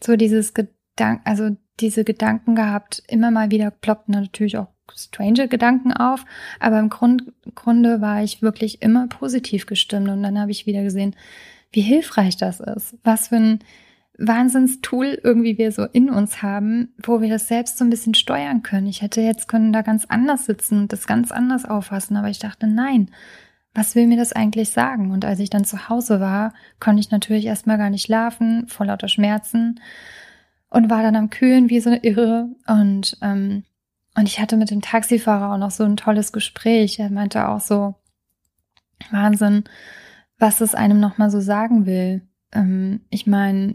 so 0.03 0.15
dieses 0.15 0.55
Gedanken, 0.55 1.21
also 1.23 1.55
diese 1.79 2.03
Gedanken 2.03 2.55
gehabt. 2.55 3.03
Immer 3.07 3.29
mal 3.29 3.51
wieder 3.51 3.69
ploppten 3.69 4.13
natürlich 4.13 4.57
auch 4.57 4.69
strange 4.95 5.47
Gedanken 5.47 5.93
auf, 5.93 6.25
aber 6.59 6.79
im 6.79 6.89
Grund, 6.89 7.31
Grunde 7.55 8.01
war 8.01 8.23
ich 8.23 8.41
wirklich 8.41 8.81
immer 8.81 9.07
positiv 9.07 9.65
gestimmt 9.65 10.09
und 10.09 10.23
dann 10.23 10.39
habe 10.39 10.51
ich 10.51 10.65
wieder 10.65 10.83
gesehen, 10.83 11.15
wie 11.71 11.81
hilfreich 11.81 12.37
das 12.37 12.59
ist. 12.59 12.95
Was 13.03 13.29
für 13.29 13.35
ein 13.35 13.59
Wahnsinnstool 14.17 15.19
irgendwie 15.23 15.57
wir 15.57 15.71
so 15.71 15.83
in 15.83 16.09
uns 16.09 16.41
haben, 16.41 16.93
wo 17.03 17.21
wir 17.21 17.29
das 17.29 17.47
selbst 17.47 17.77
so 17.77 17.85
ein 17.85 17.89
bisschen 17.89 18.15
steuern 18.15 18.63
können. 18.63 18.87
Ich 18.87 19.01
hätte 19.01 19.21
jetzt 19.21 19.47
können 19.47 19.71
da 19.71 19.83
ganz 19.83 20.05
anders 20.05 20.45
sitzen 20.45 20.81
und 20.81 20.93
das 20.93 21.07
ganz 21.07 21.31
anders 21.31 21.65
auffassen, 21.65 22.17
aber 22.17 22.29
ich 22.29 22.39
dachte, 22.39 22.67
nein, 22.67 23.11
was 23.73 23.93
will 23.93 24.07
mir 24.07 24.17
das 24.17 24.33
eigentlich 24.33 24.71
sagen? 24.71 25.11
Und 25.11 25.23
als 25.23 25.39
ich 25.39 25.51
dann 25.51 25.65
zu 25.65 25.87
Hause 25.87 26.19
war, 26.19 26.53
konnte 26.79 26.99
ich 26.99 27.11
natürlich 27.11 27.45
erstmal 27.45 27.77
gar 27.77 27.91
nicht 27.91 28.05
schlafen, 28.05 28.67
vor 28.67 28.87
lauter 28.87 29.07
Schmerzen 29.07 29.79
und 30.69 30.89
war 30.89 31.03
dann 31.03 31.15
am 31.15 31.29
Kühlen 31.29 31.69
wie 31.69 31.79
so 31.79 31.91
eine 31.91 32.03
Irre 32.03 32.49
und 32.65 33.17
ähm, 33.21 33.63
und 34.17 34.27
ich 34.27 34.39
hatte 34.39 34.57
mit 34.57 34.71
dem 34.71 34.81
Taxifahrer 34.81 35.53
auch 35.53 35.59
noch 35.59 35.69
so 35.69 35.83
ein 35.83 35.95
tolles 35.95 36.31
Gespräch. 36.31 36.97
Er 36.97 37.11
meinte 37.11 37.47
auch 37.47 37.61
so 37.61 37.93
Wahnsinn, 39.11 39.65
was 40.39 40.59
es 40.59 40.73
einem 40.73 40.99
noch 40.99 41.19
mal 41.19 41.29
so 41.29 41.39
sagen 41.39 41.85
will. 41.85 42.27
Ähm, 42.51 43.01
ich 43.11 43.27
meine, 43.27 43.73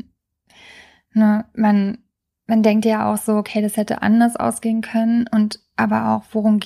ne, 1.13 1.45
man 1.55 1.99
man 2.47 2.65
denkt 2.65 2.85
ja 2.85 3.11
auch 3.11 3.19
so, 3.19 3.37
okay, 3.37 3.63
das 3.63 3.77
hätte 3.77 4.03
anders 4.03 4.35
ausgehen 4.35 4.83
können 4.83 5.29
und 5.29 5.61
aber 5.77 6.11
auch 6.11 6.25
worum 6.33 6.59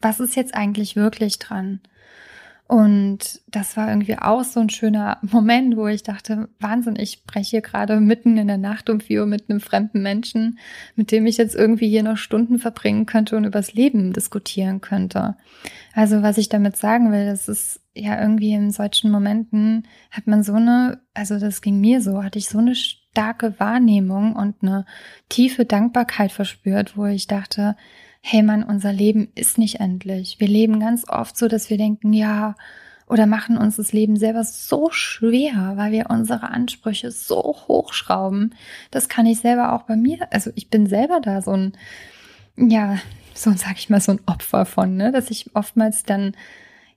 was 0.00 0.20
ist 0.20 0.36
jetzt 0.36 0.54
eigentlich 0.54 0.94
wirklich 0.94 1.40
dran? 1.40 1.80
Und 2.66 3.42
das 3.46 3.76
war 3.76 3.90
irgendwie 3.90 4.16
auch 4.16 4.42
so 4.42 4.58
ein 4.58 4.70
schöner 4.70 5.18
Moment, 5.20 5.76
wo 5.76 5.86
ich 5.86 6.02
dachte, 6.02 6.48
Wahnsinn, 6.60 6.96
ich 6.96 7.12
spreche 7.12 7.50
hier 7.50 7.60
gerade 7.60 8.00
mitten 8.00 8.38
in 8.38 8.46
der 8.46 8.56
Nacht 8.56 8.88
um 8.88 9.00
vier 9.00 9.20
Uhr 9.20 9.26
mit 9.26 9.50
einem 9.50 9.60
fremden 9.60 10.02
Menschen, 10.02 10.58
mit 10.96 11.12
dem 11.12 11.26
ich 11.26 11.36
jetzt 11.36 11.54
irgendwie 11.54 11.88
hier 11.88 12.02
noch 12.02 12.16
Stunden 12.16 12.58
verbringen 12.58 13.04
könnte 13.04 13.36
und 13.36 13.44
übers 13.44 13.74
Leben 13.74 14.14
diskutieren 14.14 14.80
könnte. 14.80 15.36
Also 15.92 16.22
was 16.22 16.38
ich 16.38 16.48
damit 16.48 16.76
sagen 16.76 17.12
will, 17.12 17.26
das 17.26 17.48
ist 17.48 17.80
ja 17.94 18.20
irgendwie 18.20 18.52
in 18.52 18.70
solchen 18.70 19.10
Momenten 19.10 19.86
hat 20.10 20.26
man 20.26 20.42
so 20.42 20.54
eine, 20.54 21.00
also 21.12 21.38
das 21.38 21.60
ging 21.60 21.80
mir 21.80 22.00
so, 22.00 22.24
hatte 22.24 22.38
ich 22.38 22.48
so 22.48 22.58
eine 22.58 22.74
starke 22.74 23.60
Wahrnehmung 23.60 24.34
und 24.34 24.56
eine 24.62 24.86
tiefe 25.28 25.64
Dankbarkeit 25.66 26.32
verspürt, 26.32 26.96
wo 26.96 27.04
ich 27.04 27.26
dachte, 27.26 27.76
hey 28.26 28.42
Mann, 28.42 28.62
unser 28.62 28.90
Leben 28.90 29.28
ist 29.34 29.58
nicht 29.58 29.80
endlich. 29.80 30.40
Wir 30.40 30.48
leben 30.48 30.80
ganz 30.80 31.06
oft 31.06 31.36
so, 31.36 31.46
dass 31.46 31.68
wir 31.68 31.76
denken, 31.76 32.14
ja, 32.14 32.54
oder 33.06 33.26
machen 33.26 33.58
uns 33.58 33.76
das 33.76 33.92
Leben 33.92 34.16
selber 34.16 34.42
so 34.44 34.88
schwer, 34.90 35.74
weil 35.76 35.92
wir 35.92 36.06
unsere 36.08 36.48
Ansprüche 36.48 37.10
so 37.10 37.54
hochschrauben. 37.68 38.54
Das 38.90 39.10
kann 39.10 39.26
ich 39.26 39.40
selber 39.40 39.74
auch 39.74 39.82
bei 39.82 39.96
mir, 39.96 40.32
also 40.32 40.50
ich 40.54 40.70
bin 40.70 40.86
selber 40.86 41.20
da 41.20 41.42
so 41.42 41.50
ein, 41.50 41.72
ja, 42.56 42.96
so 43.34 43.52
sag 43.52 43.76
ich 43.76 43.90
mal, 43.90 44.00
so 44.00 44.12
ein 44.12 44.20
Opfer 44.24 44.64
von, 44.64 44.96
ne, 44.96 45.12
dass 45.12 45.30
ich 45.30 45.54
oftmals 45.54 46.04
dann, 46.04 46.32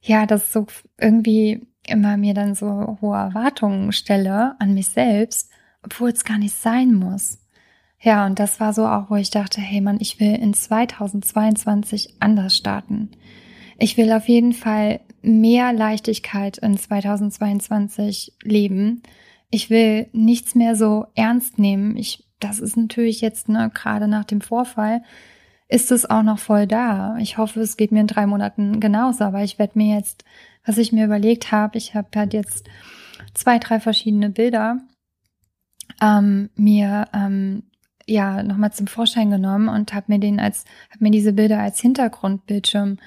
ja, 0.02 0.26
das 0.28 0.54
so 0.54 0.66
irgendwie 0.98 1.68
immer 1.86 2.16
mir 2.16 2.36
dann 2.36 2.56
so 2.56 3.00
hohe 3.02 3.18
Erwartungen 3.18 3.92
stelle 3.92 4.56
an 4.60 4.74
mich 4.74 4.88
selbst, 4.88 5.52
obwohl 5.84 6.12
es 6.12 6.24
gar 6.24 6.38
nicht 6.38 6.56
sein 6.56 6.94
muss. 6.94 7.40
Ja, 8.00 8.26
und 8.26 8.40
das 8.40 8.60
war 8.60 8.74
so 8.74 8.86
auch, 8.86 9.10
wo 9.10 9.16
ich 9.16 9.32
dachte, 9.32 9.60
hey 9.60 9.82
Mann, 9.82 9.98
ich 10.00 10.20
will 10.20 10.36
in 10.36 10.54
2022 10.54 12.16
anders 12.20 12.56
starten. 12.56 13.12
Ich 13.80 13.98
will 13.98 14.12
auf 14.12 14.28
jeden 14.28 14.54
Fall 14.54 15.02
mehr 15.22 15.74
Leichtigkeit 15.74 16.58
in 16.60 16.78
2022 16.78 18.34
leben. 18.44 19.02
Ich 19.50 19.70
will 19.70 20.08
nichts 20.14 20.56
mehr 20.56 20.76
so 20.76 21.08
ernst 21.16 21.58
nehmen. 21.58 21.96
Ich, 21.98 22.28
das 22.40 22.60
ist 22.60 22.78
natürlich 22.78 23.22
jetzt, 23.22 23.50
ne, 23.50 23.72
gerade 23.74 24.08
nach 24.08 24.26
dem 24.26 24.42
Vorfall, 24.42 25.02
ist 25.68 25.92
es 25.92 26.10
auch 26.10 26.24
noch 26.24 26.40
voll 26.40 26.66
da. 26.66 27.18
Ich 27.20 27.38
hoffe, 27.38 27.60
es 27.60 27.78
geht 27.78 27.92
mir 27.92 28.02
in 28.02 28.08
drei 28.08 28.26
Monaten 28.26 28.80
genauso, 28.80 29.26
aber 29.26 29.44
ich 29.44 29.60
werde 29.60 29.78
mir 29.78 29.96
jetzt, 29.96 30.24
was 30.66 30.78
ich 30.78 30.92
mir 30.92 31.06
überlegt 31.06 31.52
habe, 31.52 31.78
ich 31.78 31.94
habe 31.94 32.08
halt 32.16 32.34
jetzt 32.34 32.70
zwei, 33.34 33.60
drei 33.60 33.80
verschiedene 33.80 34.30
Bilder 34.30 34.80
ähm, 36.02 36.50
mir 36.56 37.08
ähm, 37.14 37.64
ja 38.08 38.42
nochmal 38.44 38.74
zum 38.74 38.88
Vorschein 38.88 39.30
genommen 39.30 39.70
und 39.70 39.94
habe 39.94 40.06
mir 40.08 40.20
den 40.20 40.40
als 40.40 40.66
habe 40.90 41.04
mir 41.04 41.12
diese 41.12 41.34
Bilder 41.34 41.60
als 41.60 41.80
Hintergrundbildschirm 41.80 42.98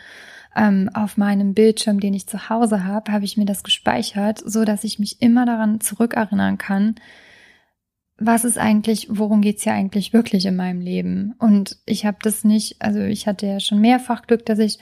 ähm, 0.56 0.90
auf 0.94 1.16
meinem 1.16 1.54
Bildschirm, 1.54 2.00
den 2.00 2.14
ich 2.14 2.26
zu 2.26 2.48
Hause 2.48 2.84
habe, 2.84 3.12
habe 3.12 3.24
ich 3.24 3.36
mir 3.36 3.46
das 3.46 3.62
gespeichert, 3.62 4.42
so 4.44 4.64
dass 4.64 4.84
ich 4.84 4.98
mich 4.98 5.22
immer 5.22 5.46
daran 5.46 5.80
zurückerinnern 5.80 6.58
kann, 6.58 6.96
was 8.18 8.44
ist 8.44 8.58
eigentlich, 8.58 9.08
worum 9.10 9.40
geht's 9.40 9.64
ja 9.64 9.72
eigentlich 9.72 10.12
wirklich 10.12 10.44
in 10.44 10.54
meinem 10.54 10.82
Leben? 10.82 11.34
Und 11.38 11.78
ich 11.86 12.04
habe 12.04 12.18
das 12.20 12.44
nicht, 12.44 12.76
also 12.82 13.00
ich 13.00 13.26
hatte 13.26 13.46
ja 13.46 13.60
schon 13.60 13.80
mehrfach 13.80 14.22
Glück, 14.22 14.44
dass 14.44 14.58
ich 14.58 14.78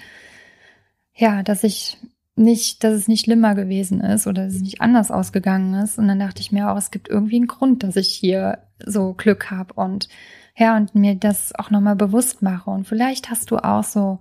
ja, 1.19 1.43
dass 1.43 1.65
ich 1.65 1.99
nicht, 2.37 2.85
dass 2.85 2.95
es 2.95 3.09
nicht 3.09 3.25
schlimmer 3.25 3.57
gewesen 3.57 4.01
ist 4.01 4.27
oder 4.29 4.45
dass 4.45 4.55
es 4.55 4.63
nicht 4.63 4.81
anders 4.81 5.11
ausgegangen 5.11 5.75
ist. 5.83 5.99
Und 5.99 6.07
dann 6.07 6.21
dachte 6.21 6.41
ich 6.41 6.53
mir 6.53 6.71
auch, 6.71 6.77
es 6.77 6.93
gibt 6.93 7.09
irgendwie 7.09 7.37
einen 7.37 7.49
Grund, 7.49 7.83
dass 7.83 7.97
ich 7.97 8.09
hier 8.09 8.59
so 8.85 9.15
Glück 9.15 9.51
habe 9.51 9.75
und 9.75 10.09
ja, 10.57 10.77
und 10.77 10.95
mir 10.95 11.15
das 11.15 11.55
auch 11.55 11.71
nochmal 11.71 11.95
bewusst 11.95 12.43
mache. 12.43 12.69
Und 12.71 12.85
vielleicht 12.85 13.31
hast 13.31 13.53
du 13.53 13.59
auch 13.59 13.85
so 13.85 14.19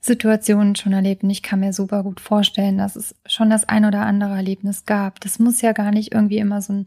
Situationen 0.00 0.76
schon 0.76 0.92
erlebt. 0.92 1.24
Und 1.24 1.30
ich 1.30 1.42
kann 1.42 1.60
mir 1.60 1.72
super 1.72 2.04
gut 2.04 2.20
vorstellen, 2.20 2.78
dass 2.78 2.94
es 2.96 3.16
schon 3.26 3.50
das 3.50 3.68
ein 3.68 3.84
oder 3.84 4.02
andere 4.02 4.36
Erlebnis 4.36 4.86
gab. 4.86 5.20
Das 5.20 5.40
muss 5.40 5.60
ja 5.60 5.72
gar 5.72 5.90
nicht 5.90 6.14
irgendwie 6.14 6.38
immer 6.38 6.62
so 6.62 6.72
ein, 6.72 6.86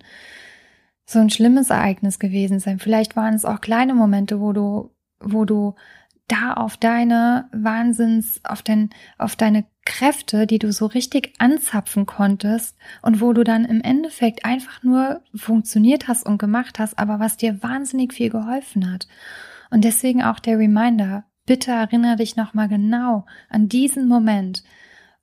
so 1.05 1.19
ein 1.19 1.29
schlimmes 1.29 1.69
Ereignis 1.69 2.19
gewesen 2.19 2.59
sein. 2.59 2.79
Vielleicht 2.79 3.17
waren 3.17 3.33
es 3.33 3.43
auch 3.43 3.59
kleine 3.59 3.93
Momente, 3.93 4.39
wo 4.39 4.53
du, 4.53 4.91
wo 5.19 5.43
du 5.43 5.75
da 6.29 6.53
auf 6.53 6.77
deine 6.77 7.49
Wahnsinns, 7.51 8.39
auf 8.45 8.61
dein, 8.61 8.91
auf 9.17 9.35
deine 9.35 9.65
Kräfte, 9.89 10.45
die 10.45 10.59
du 10.59 10.71
so 10.71 10.85
richtig 10.85 11.33
anzapfen 11.39 12.05
konntest 12.05 12.77
und 13.01 13.21
wo 13.21 13.33
du 13.33 13.43
dann 13.43 13.65
im 13.65 13.81
Endeffekt 13.81 14.45
einfach 14.45 14.83
nur 14.83 15.21
funktioniert 15.35 16.07
hast 16.07 16.27
und 16.27 16.37
gemacht 16.37 16.77
hast, 16.77 16.99
aber 16.99 17.19
was 17.19 17.37
dir 17.37 17.63
wahnsinnig 17.63 18.13
viel 18.13 18.29
geholfen 18.29 18.91
hat. 18.93 19.07
Und 19.71 19.83
deswegen 19.83 20.21
auch 20.21 20.39
der 20.39 20.59
Reminder, 20.59 21.25
bitte 21.47 21.71
erinnere 21.71 22.17
dich 22.17 22.35
nochmal 22.35 22.69
genau 22.69 23.25
an 23.49 23.67
diesen 23.67 24.07
Moment, 24.07 24.63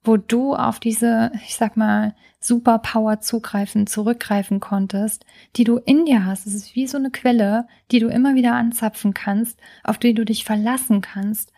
wo 0.03 0.17
du 0.17 0.53
auf 0.53 0.81
diese, 0.81 1.31
ich 1.45 1.55
sag 1.55 1.77
mal, 1.77 2.13
Superpower 2.41 3.21
zugreifen, 3.21 3.87
zurückgreifen 3.87 4.59
konntest, 4.59 5.25
die 5.55 5.63
du 5.63 5.77
in 5.77 6.05
dir 6.05 6.25
hast. 6.25 6.45
Es 6.45 6.53
ist 6.53 6.75
wie 6.75 6.87
so 6.87 6.97
eine 6.97 7.11
Quelle, 7.11 7.67
die 7.91 7.99
du 7.99 8.07
immer 8.09 8.35
wieder 8.35 8.53
anzapfen 8.53 9.13
kannst, 9.13 9.59
auf 9.85 9.97
die 9.97 10.13
du 10.13 10.25
dich 10.25 10.43
verlassen 10.43 10.99
kannst 10.99 11.53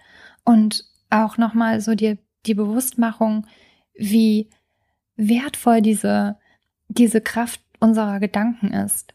und 0.46 0.86
auch 1.10 1.38
nochmal 1.38 1.82
so 1.82 1.96
dir 1.96 2.20
die 2.46 2.54
Bewusstmachung, 2.54 3.46
wie 3.94 4.50
wertvoll 5.16 5.82
diese, 5.82 6.38
diese 6.88 7.22
Kraft 7.22 7.62
unserer 7.80 8.20
Gedanken 8.20 8.74
ist. 8.74 9.14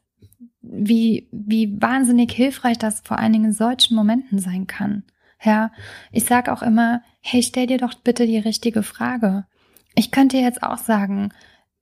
Wie, 0.60 1.28
wie 1.30 1.80
wahnsinnig 1.80 2.32
hilfreich 2.32 2.78
das 2.78 3.00
vor 3.00 3.18
allen 3.18 3.32
Dingen 3.32 3.46
in 3.46 3.52
solchen 3.52 3.94
Momenten 3.94 4.38
sein 4.38 4.66
kann. 4.66 5.04
Ja, 5.42 5.72
ich 6.10 6.24
sage 6.24 6.52
auch 6.52 6.62
immer, 6.62 7.02
hey, 7.20 7.42
stell 7.42 7.66
dir 7.66 7.78
doch 7.78 7.94
bitte 7.94 8.26
die 8.26 8.38
richtige 8.38 8.82
Frage. 8.82 9.44
Ich 9.94 10.10
könnte 10.10 10.38
jetzt 10.38 10.62
auch 10.62 10.78
sagen, 10.78 11.32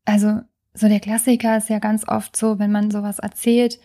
also 0.04 0.40
so 0.74 0.88
der 0.88 1.00
Klassiker 1.00 1.56
ist 1.56 1.68
ja 1.68 1.78
ganz 1.78 2.06
oft 2.08 2.36
so, 2.36 2.58
wenn 2.58 2.72
man 2.72 2.90
sowas 2.90 3.18
erzählt, 3.18 3.78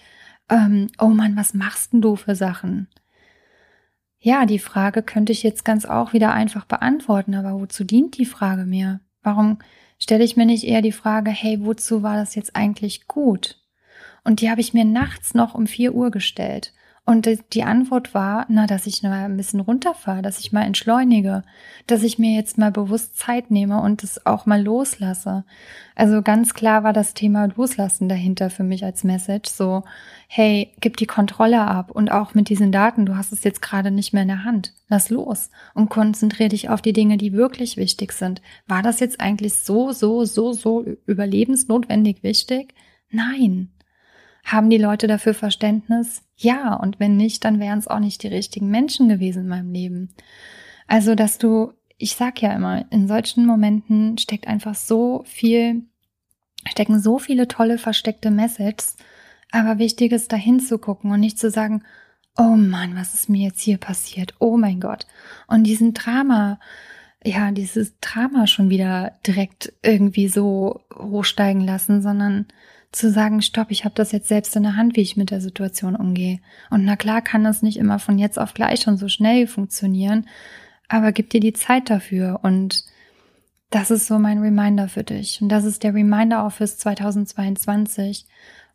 ähm, 0.49 0.87
oh 0.99 1.09
Mann, 1.09 1.35
was 1.35 1.53
machst 1.53 1.93
denn 1.93 2.01
du 2.01 2.15
für 2.15 2.35
Sachen? 2.35 2.87
Ja, 4.19 4.45
die 4.45 4.59
Frage 4.59 5.03
könnte 5.03 5.31
ich 5.31 5.43
jetzt 5.43 5.63
ganz 5.63 5.85
auch 5.85 6.13
wieder 6.13 6.33
einfach 6.33 6.65
beantworten, 6.65 7.35
aber 7.35 7.59
wozu 7.59 7.83
dient 7.83 8.17
die 8.17 8.25
Frage 8.25 8.65
mir? 8.65 8.99
Warum 9.21 9.59
stelle 9.99 10.23
ich 10.23 10.35
mir 10.37 10.45
nicht 10.45 10.63
eher 10.63 10.81
die 10.81 10.91
Frage, 10.91 11.31
hey, 11.31 11.59
wozu 11.61 12.03
war 12.03 12.15
das 12.15 12.35
jetzt 12.35 12.55
eigentlich 12.55 13.07
gut? 13.07 13.61
Und 14.23 14.41
die 14.41 14.49
habe 14.49 14.61
ich 14.61 14.73
mir 14.73 14.85
nachts 14.85 15.33
noch 15.33 15.53
um 15.53 15.67
vier 15.67 15.93
Uhr 15.93 16.11
gestellt. 16.11 16.73
Und 17.09 17.25
die 17.53 17.63
Antwort 17.63 18.13
war, 18.13 18.45
na, 18.49 18.67
dass 18.67 18.85
ich 18.85 19.01
mal 19.01 19.23
ein 19.23 19.37
bisschen 19.37 19.61
runterfahre, 19.61 20.21
dass 20.21 20.41
ich 20.41 20.51
mal 20.51 20.65
entschleunige, 20.65 21.43
dass 21.87 22.03
ich 22.03 22.19
mir 22.19 22.35
jetzt 22.35 22.57
mal 22.57 22.69
bewusst 22.69 23.17
Zeit 23.17 23.49
nehme 23.49 23.81
und 23.81 24.03
es 24.03 24.25
auch 24.25 24.45
mal 24.45 24.61
loslasse. 24.61 25.45
Also 25.95 26.21
ganz 26.21 26.53
klar 26.53 26.83
war 26.83 26.91
das 26.91 27.13
Thema 27.13 27.45
Loslassen 27.45 28.09
dahinter 28.09 28.49
für 28.49 28.65
mich 28.65 28.83
als 28.83 29.05
Message. 29.05 29.49
So, 29.49 29.85
hey, 30.27 30.73
gib 30.81 30.97
die 30.97 31.05
Kontrolle 31.05 31.61
ab 31.61 31.91
und 31.91 32.11
auch 32.11 32.33
mit 32.33 32.49
diesen 32.49 32.73
Daten, 32.73 33.05
du 33.05 33.15
hast 33.15 33.31
es 33.31 33.45
jetzt 33.45 33.61
gerade 33.61 33.89
nicht 33.89 34.11
mehr 34.11 34.23
in 34.23 34.27
der 34.27 34.43
Hand. 34.43 34.73
Lass 34.89 35.09
los 35.09 35.49
und 35.73 35.89
konzentriere 35.89 36.49
dich 36.49 36.67
auf 36.67 36.81
die 36.81 36.91
Dinge, 36.91 37.15
die 37.15 37.31
wirklich 37.31 37.77
wichtig 37.77 38.11
sind. 38.11 38.41
War 38.67 38.83
das 38.83 38.99
jetzt 38.99 39.21
eigentlich 39.21 39.53
so, 39.53 39.93
so, 39.93 40.25
so, 40.25 40.51
so 40.51 40.83
überlebensnotwendig 41.05 42.21
wichtig? 42.21 42.73
Nein. 43.09 43.69
Haben 44.47 44.69
die 44.69 44.77
Leute 44.77 45.07
dafür 45.07 45.33
Verständnis? 45.33 46.23
Ja, 46.37 46.73
und 46.73 47.01
wenn 47.01 47.17
nicht, 47.17 47.43
dann 47.43 47.59
wären 47.59 47.79
es 47.79 47.89
auch 47.89 47.99
nicht 47.99 48.23
die 48.23 48.29
richtigen 48.29 48.69
Menschen 48.69 49.09
gewesen 49.09 49.41
in 49.41 49.49
meinem 49.49 49.73
Leben. 49.73 50.13
Also, 50.87 51.15
dass 51.15 51.37
du, 51.37 51.73
ich 51.97 52.15
sag 52.15 52.41
ja 52.41 52.53
immer, 52.53 52.85
in 52.89 53.09
solchen 53.09 53.45
Momenten 53.45 54.17
steckt 54.17 54.47
einfach 54.47 54.73
so 54.73 55.23
viel, 55.25 55.81
stecken 56.65 57.01
so 57.01 57.19
viele 57.19 57.49
tolle 57.49 57.77
versteckte 57.77 58.31
Messages, 58.31 58.95
aber 59.51 59.79
wichtig 59.79 60.13
ist, 60.13 60.31
dahin 60.31 60.61
zu 60.61 60.77
gucken 60.77 61.11
und 61.11 61.19
nicht 61.19 61.37
zu 61.37 61.51
sagen, 61.51 61.83
oh 62.37 62.55
Mann, 62.55 62.95
was 62.95 63.15
ist 63.15 63.27
mir 63.27 63.49
jetzt 63.49 63.59
hier 63.59 63.77
passiert? 63.77 64.33
Oh 64.39 64.55
mein 64.55 64.79
Gott. 64.79 65.07
Und 65.47 65.65
diesen 65.65 65.93
Drama, 65.93 66.57
ja, 67.21 67.51
dieses 67.51 67.99
Drama 67.99 68.47
schon 68.47 68.69
wieder 68.69 69.11
direkt 69.27 69.73
irgendwie 69.83 70.29
so 70.29 70.85
hochsteigen 70.95 71.63
lassen, 71.65 72.01
sondern 72.01 72.45
zu 72.91 73.11
sagen, 73.11 73.41
stopp, 73.41 73.69
ich 73.69 73.85
habe 73.85 73.95
das 73.95 74.11
jetzt 74.11 74.27
selbst 74.27 74.55
in 74.55 74.63
der 74.63 74.75
Hand, 74.75 74.95
wie 74.95 75.01
ich 75.01 75.17
mit 75.17 75.31
der 75.31 75.41
Situation 75.41 75.95
umgehe. 75.95 76.39
Und 76.69 76.85
na 76.85 76.95
klar 76.95 77.21
kann 77.21 77.43
das 77.43 77.61
nicht 77.61 77.77
immer 77.77 77.99
von 77.99 78.17
jetzt 78.17 78.39
auf 78.39 78.53
gleich 78.53 78.81
schon 78.81 78.97
so 78.97 79.07
schnell 79.07 79.47
funktionieren, 79.47 80.27
aber 80.87 81.11
gib 81.11 81.29
dir 81.29 81.41
die 81.41 81.53
Zeit 81.53 81.89
dafür 81.89 82.39
und 82.43 82.85
das 83.69 83.91
ist 83.91 84.07
so 84.07 84.17
mein 84.17 84.39
Reminder 84.39 84.87
für 84.87 85.03
dich. 85.03 85.41
Und 85.41 85.49
das 85.49 85.65
ist 85.65 85.83
der 85.83 85.93
Reminder 85.93 86.45
auch 86.45 86.53
fürs 86.53 86.77
2022. 86.77 88.25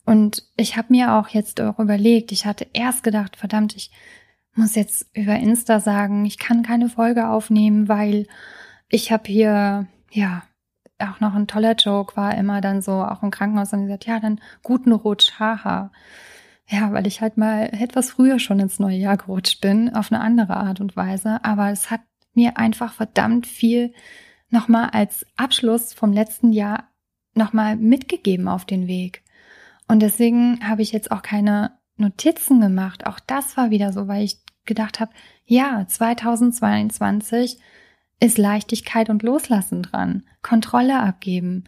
Und 0.05 0.43
ich 0.57 0.77
habe 0.77 0.89
mir 0.91 1.15
auch 1.15 1.29
jetzt 1.29 1.61
auch 1.61 1.79
überlegt, 1.79 2.33
ich 2.33 2.45
hatte 2.45 2.67
erst 2.73 3.03
gedacht, 3.03 3.37
verdammt, 3.37 3.75
ich 3.75 3.91
muss 4.55 4.75
jetzt 4.75 5.07
über 5.15 5.37
Insta 5.37 5.81
sagen, 5.81 6.27
ich 6.27 6.39
kann 6.39 6.63
keine 6.63 6.91
Folge 6.91 7.29
aufnehmen, 7.29 7.89
weil 7.89 8.27
ich 8.89 9.11
habe 9.11 9.25
hier, 9.27 9.87
ja, 10.11 10.43
auch 10.99 11.21
noch 11.21 11.35
ein 11.35 11.47
toller 11.47 11.75
Joke 11.75 12.17
war 12.17 12.37
immer 12.37 12.61
dann 12.61 12.83
so, 12.83 12.93
auch 12.93 13.23
im 13.23 13.31
Krankenhaus, 13.31 13.71
dann 13.71 13.83
gesagt, 13.83 14.07
ja, 14.07 14.21
dann 14.21 14.41
guten 14.63 14.93
Rutsch, 14.93 15.39
haha. 15.39 15.91
Ja, 16.69 16.93
weil 16.93 17.07
ich 17.07 17.21
halt 17.21 17.37
mal 17.37 17.69
etwas 17.73 18.13
früher 18.13 18.39
schon 18.39 18.61
ins 18.61 18.79
neue 18.79 18.97
Jahr 18.97 19.17
gerutscht 19.17 19.61
bin, 19.61 19.95
auf 19.95 20.13
eine 20.13 20.21
andere 20.21 20.57
Art 20.57 20.81
und 20.81 20.97
Weise. 20.97 21.45
Aber 21.45 21.71
es 21.71 21.91
hat 21.91 22.01
mir 22.35 22.57
einfach 22.57 22.93
verdammt 22.93 23.47
viel 23.47 23.93
nochmal 24.49 24.91
als 24.91 25.27
Abschluss 25.37 25.93
vom 25.93 26.13
letzten 26.13 26.53
Jahr 26.53 26.89
nochmal 27.35 27.77
mitgegeben 27.77 28.49
auf 28.49 28.65
den 28.65 28.87
Weg. 28.87 29.23
Und 29.89 30.01
deswegen 30.01 30.67
habe 30.67 30.83
ich 30.83 30.93
jetzt 30.93 31.11
auch 31.11 31.23
keine 31.23 31.79
Notizen 31.97 32.61
gemacht. 32.61 33.07
Auch 33.07 33.21
das 33.21 33.57
war 33.57 33.71
wieder 33.71 33.93
so, 33.93 34.09
weil 34.09 34.25
ich 34.25 34.39
gedacht 34.65 35.01
habe, 35.01 35.13
ja, 35.45 35.85
2022 35.87 37.59
ist 38.21 38.39
Leichtigkeit 38.39 39.11
und 39.11 39.23
Loslassen 39.23 39.83
dran, 39.83 40.25
Kontrolle 40.43 41.01
abgeben. 41.01 41.65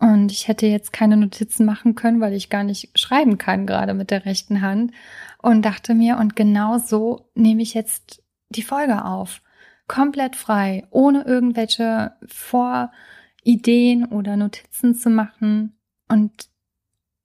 Und 0.00 0.32
ich 0.32 0.48
hätte 0.48 0.66
jetzt 0.66 0.92
keine 0.92 1.16
Notizen 1.16 1.64
machen 1.64 1.94
können, 1.94 2.20
weil 2.20 2.34
ich 2.34 2.50
gar 2.50 2.64
nicht 2.64 2.98
schreiben 2.98 3.38
kann, 3.38 3.66
gerade 3.66 3.94
mit 3.94 4.10
der 4.10 4.26
rechten 4.26 4.60
Hand. 4.60 4.92
Und 5.40 5.62
dachte 5.62 5.94
mir, 5.94 6.18
und 6.18 6.36
genau 6.36 6.78
so 6.78 7.30
nehme 7.34 7.62
ich 7.62 7.74
jetzt 7.74 8.22
die 8.48 8.62
Folge 8.62 9.04
auf. 9.04 9.40
Komplett 9.86 10.36
frei, 10.36 10.86
ohne 10.90 11.22
irgendwelche 11.22 12.12
Vorideen 12.26 14.06
oder 14.06 14.36
Notizen 14.36 14.94
zu 14.94 15.10
machen. 15.10 15.76
Und 16.08 16.48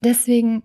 deswegen 0.03 0.63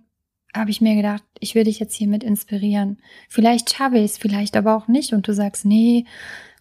habe 0.54 0.70
ich 0.70 0.80
mir 0.80 0.94
gedacht, 0.94 1.24
ich 1.40 1.54
will 1.54 1.64
dich 1.64 1.78
jetzt 1.78 1.94
hiermit 1.94 2.22
inspirieren. 2.22 2.98
Vielleicht 3.28 3.74
schaffe 3.74 3.98
ich 3.98 4.12
es, 4.12 4.18
vielleicht 4.18 4.56
aber 4.56 4.76
auch 4.76 4.88
nicht. 4.88 5.12
Und 5.12 5.26
du 5.26 5.32
sagst, 5.32 5.64
nee, 5.64 6.06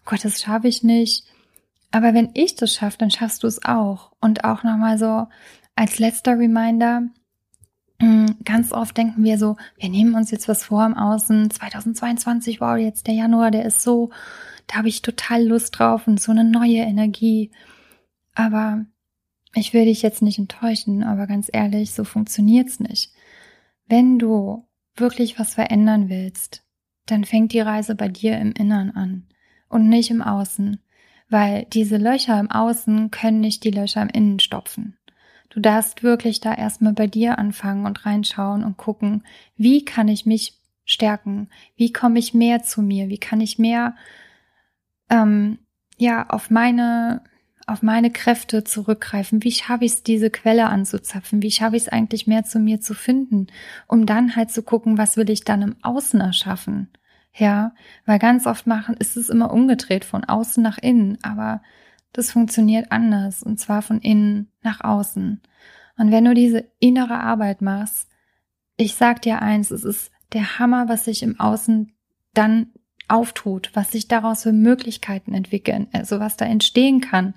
Gott, 0.04 0.24
das 0.24 0.40
schaffe 0.40 0.68
ich 0.68 0.82
nicht. 0.82 1.24
Aber 1.90 2.12
wenn 2.12 2.30
ich 2.34 2.56
das 2.56 2.74
schaffe, 2.74 2.98
dann 2.98 3.10
schaffst 3.10 3.42
du 3.42 3.46
es 3.46 3.64
auch. 3.64 4.12
Und 4.20 4.44
auch 4.44 4.64
nochmal 4.64 4.98
so 4.98 5.28
als 5.76 5.98
letzter 5.98 6.38
Reminder, 6.38 7.04
hm, 8.00 8.36
ganz 8.44 8.72
oft 8.72 8.96
denken 8.96 9.22
wir 9.22 9.38
so, 9.38 9.56
wir 9.78 9.88
nehmen 9.88 10.14
uns 10.14 10.30
jetzt 10.30 10.48
was 10.48 10.64
vor 10.64 10.84
im 10.84 10.94
Außen, 10.94 11.50
2022, 11.50 12.60
wow, 12.60 12.76
jetzt 12.76 13.06
der 13.06 13.14
Januar, 13.14 13.50
der 13.50 13.64
ist 13.64 13.82
so, 13.82 14.10
da 14.66 14.76
habe 14.76 14.88
ich 14.88 15.02
total 15.02 15.44
Lust 15.44 15.78
drauf 15.78 16.06
und 16.06 16.20
so 16.20 16.32
eine 16.32 16.44
neue 16.44 16.78
Energie. 16.78 17.52
Aber 18.34 18.84
ich 19.54 19.72
will 19.72 19.84
dich 19.84 20.02
jetzt 20.02 20.22
nicht 20.22 20.38
enttäuschen, 20.38 21.04
aber 21.04 21.26
ganz 21.26 21.48
ehrlich, 21.52 21.92
so 21.92 22.02
funktioniert's 22.02 22.80
nicht. 22.80 23.12
Wenn 23.86 24.18
du 24.18 24.66
wirklich 24.96 25.38
was 25.38 25.54
verändern 25.54 26.08
willst, 26.08 26.64
dann 27.06 27.24
fängt 27.24 27.52
die 27.52 27.60
Reise 27.60 27.94
bei 27.94 28.08
dir 28.08 28.38
im 28.38 28.52
Innern 28.52 28.90
an 28.90 29.28
und 29.74 29.88
nicht 29.88 30.10
im 30.10 30.22
Außen 30.22 30.78
weil 31.28 31.66
diese 31.72 31.96
Löcher 31.96 32.38
im 32.38 32.50
Außen 32.50 33.10
können 33.10 33.40
nicht 33.40 33.64
die 33.64 33.70
Löcher 33.70 34.02
im 34.02 34.08
Innen 34.08 34.40
stopfen. 34.40 34.96
Du 35.50 35.60
darfst 35.60 36.02
wirklich 36.02 36.40
da 36.40 36.54
erstmal 36.54 36.92
bei 36.92 37.06
dir 37.06 37.38
anfangen 37.38 37.86
und 37.86 38.06
reinschauen 38.06 38.64
und 38.64 38.76
gucken, 38.76 39.24
wie 39.56 39.84
kann 39.84 40.08
ich 40.08 40.26
mich 40.26 40.60
stärken? 40.84 41.48
Wie 41.76 41.92
komme 41.92 42.18
ich 42.18 42.34
mehr 42.34 42.62
zu 42.62 42.82
mir? 42.82 43.08
Wie 43.08 43.18
kann 43.18 43.40
ich 43.40 43.58
mehr 43.58 43.94
ähm, 45.10 45.58
ja 45.96 46.28
auf 46.28 46.50
meine 46.50 47.22
auf 47.66 47.82
meine 47.82 48.10
Kräfte 48.10 48.62
zurückgreifen? 48.62 49.42
Wie 49.42 49.52
schaffe 49.52 49.86
ich 49.86 49.92
es, 49.92 50.02
diese 50.02 50.28
Quelle 50.28 50.66
anzuzapfen? 50.66 51.40
Wie 51.40 51.50
schaffe 51.50 51.76
ich 51.76 51.84
es 51.84 51.88
eigentlich 51.88 52.26
mehr 52.26 52.44
zu 52.44 52.58
mir 52.58 52.80
zu 52.80 52.92
finden, 52.92 53.46
um 53.88 54.04
dann 54.04 54.36
halt 54.36 54.50
zu 54.50 54.62
gucken, 54.62 54.98
was 54.98 55.16
will 55.16 55.30
ich 55.30 55.44
dann 55.44 55.62
im 55.62 55.76
Außen 55.82 56.20
erschaffen? 56.20 56.90
Ja, 57.36 57.74
weil 58.06 58.18
ganz 58.18 58.46
oft 58.46 58.66
machen 58.66 58.96
ist 58.96 59.16
es 59.16 59.28
immer 59.28 59.52
umgedreht 59.52 60.04
von 60.04 60.24
außen 60.24 60.62
nach 60.62 60.78
innen, 60.78 61.18
aber 61.22 61.62
das 62.12 62.30
funktioniert 62.30 62.92
anders 62.92 63.42
und 63.42 63.58
zwar 63.58 63.82
von 63.82 64.00
innen 64.00 64.52
nach 64.62 64.82
außen. 64.82 65.42
Und 65.98 66.10
wenn 66.12 66.24
du 66.24 66.34
diese 66.34 66.64
innere 66.78 67.18
Arbeit 67.18 67.60
machst, 67.60 68.08
ich 68.76 68.94
sag 68.94 69.22
dir 69.22 69.42
eins, 69.42 69.72
es 69.72 69.84
ist 69.84 70.12
der 70.32 70.58
Hammer, 70.58 70.88
was 70.88 71.04
sich 71.04 71.22
im 71.22 71.38
Außen 71.38 71.92
dann 72.34 72.68
auftut, 73.08 73.70
was 73.74 73.92
sich 73.92 74.08
daraus 74.08 74.44
für 74.44 74.52
Möglichkeiten 74.52 75.34
entwickeln, 75.34 75.88
also 75.92 76.20
was 76.20 76.36
da 76.36 76.44
entstehen 76.44 77.00
kann. 77.00 77.34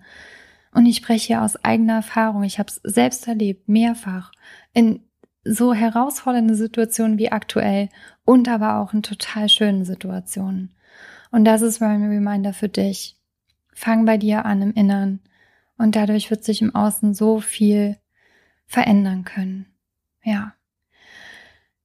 Und 0.74 0.86
ich 0.86 0.98
spreche 0.98 1.42
aus 1.42 1.64
eigener 1.64 1.96
Erfahrung. 1.96 2.44
Ich 2.44 2.60
habe 2.60 2.70
es 2.70 2.80
selbst 2.84 3.28
erlebt, 3.28 3.68
mehrfach, 3.68 4.32
in 4.74 5.02
so 5.44 5.74
herausfordernde 5.74 6.56
Situationen 6.56 7.18
wie 7.18 7.32
aktuell 7.32 7.90
und 8.28 8.50
aber 8.50 8.80
auch 8.80 8.94
in 8.94 9.04
total 9.04 9.48
schönen 9.48 9.86
Situationen. 9.86 10.76
Und 11.32 11.46
das 11.46 11.62
ist 11.62 11.80
mein 11.80 12.04
Reminder 12.04 12.52
für 12.52 12.68
dich. 12.68 13.16
Fang 13.74 14.04
bei 14.04 14.18
dir 14.18 14.46
an 14.46 14.62
im 14.62 14.74
Innern 14.74 15.22
und 15.78 15.96
dadurch 15.96 16.30
wird 16.30 16.44
sich 16.44 16.62
im 16.62 16.76
Außen 16.76 17.14
so 17.14 17.40
viel 17.40 17.98
verändern 18.66 19.24
können. 19.24 19.68
Ja. 20.24 20.54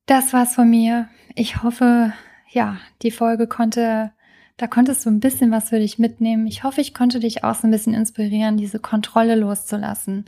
Das 0.07 0.33
war's 0.33 0.57
von 0.57 0.68
mir. 0.68 1.09
Ich 1.37 1.62
hoffe, 1.62 2.12
ja, 2.50 2.78
die 3.02 3.12
Folge 3.12 3.46
konnte, 3.46 4.11
da 4.57 4.66
konntest 4.66 5.07
du 5.07 5.11
ein 5.11 5.20
bisschen 5.20 5.52
was 5.52 5.68
für 5.68 5.78
dich 5.78 6.00
mitnehmen. 6.00 6.48
Ich 6.48 6.64
hoffe, 6.64 6.81
ich 6.81 6.92
konnte 6.92 7.20
dich 7.20 7.44
auch 7.44 7.55
so 7.55 7.68
ein 7.68 7.70
bisschen 7.70 7.94
inspirieren, 7.94 8.57
diese 8.57 8.81
Kontrolle 8.81 9.37
loszulassen 9.37 10.24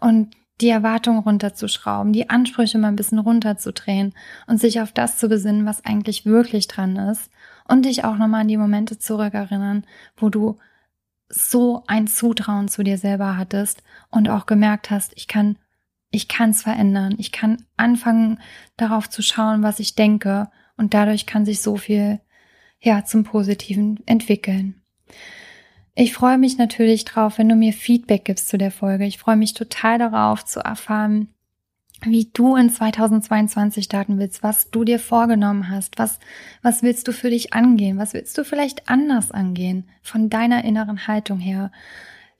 und 0.00 0.36
die 0.60 0.70
Erwartungen 0.70 1.20
runterzuschrauben, 1.20 2.12
die 2.12 2.30
Ansprüche 2.30 2.78
mal 2.78 2.88
ein 2.88 2.96
bisschen 2.96 3.18
runterzudrehen 3.18 4.14
und 4.46 4.58
sich 4.58 4.80
auf 4.80 4.92
das 4.92 5.18
zu 5.18 5.28
besinnen, 5.28 5.66
was 5.66 5.84
eigentlich 5.84 6.24
wirklich 6.24 6.66
dran 6.66 6.96
ist 6.96 7.30
und 7.68 7.84
dich 7.84 8.04
auch 8.04 8.16
nochmal 8.16 8.42
an 8.42 8.48
die 8.48 8.56
Momente 8.56 8.98
zurückerinnern, 8.98 9.84
wo 10.16 10.30
du 10.30 10.58
so 11.28 11.82
ein 11.86 12.06
Zutrauen 12.06 12.68
zu 12.68 12.82
dir 12.82 12.98
selber 12.98 13.36
hattest 13.36 13.82
und 14.10 14.28
auch 14.28 14.46
gemerkt 14.46 14.90
hast, 14.90 15.12
ich 15.16 15.28
kann, 15.28 15.58
ich 16.10 16.28
kann 16.28 16.50
es 16.50 16.62
verändern, 16.62 17.16
ich 17.18 17.32
kann 17.32 17.64
anfangen 17.76 18.40
darauf 18.76 19.10
zu 19.10 19.22
schauen, 19.22 19.62
was 19.62 19.80
ich 19.80 19.94
denke 19.94 20.48
und 20.76 20.94
dadurch 20.94 21.26
kann 21.26 21.44
sich 21.44 21.60
so 21.60 21.76
viel, 21.76 22.20
ja, 22.80 23.04
zum 23.04 23.24
Positiven 23.24 24.00
entwickeln. 24.06 24.80
Ich 25.98 26.12
freue 26.12 26.36
mich 26.36 26.58
natürlich 26.58 27.06
drauf, 27.06 27.38
wenn 27.38 27.48
du 27.48 27.56
mir 27.56 27.72
Feedback 27.72 28.26
gibst 28.26 28.48
zu 28.48 28.58
der 28.58 28.70
Folge. 28.70 29.06
Ich 29.06 29.16
freue 29.16 29.36
mich 29.36 29.54
total 29.54 29.98
darauf 29.98 30.44
zu 30.44 30.60
erfahren, 30.60 31.28
wie 32.02 32.28
du 32.34 32.54
in 32.54 32.68
2022 32.68 33.86
starten 33.86 34.18
willst, 34.18 34.42
was 34.42 34.70
du 34.70 34.84
dir 34.84 34.98
vorgenommen 34.98 35.70
hast, 35.70 35.98
was, 35.98 36.18
was 36.60 36.82
willst 36.82 37.08
du 37.08 37.12
für 37.12 37.30
dich 37.30 37.54
angehen, 37.54 37.96
was 37.96 38.12
willst 38.12 38.36
du 38.36 38.44
vielleicht 38.44 38.90
anders 38.90 39.30
angehen 39.30 39.88
von 40.02 40.28
deiner 40.28 40.64
inneren 40.64 41.06
Haltung 41.06 41.38
her. 41.38 41.72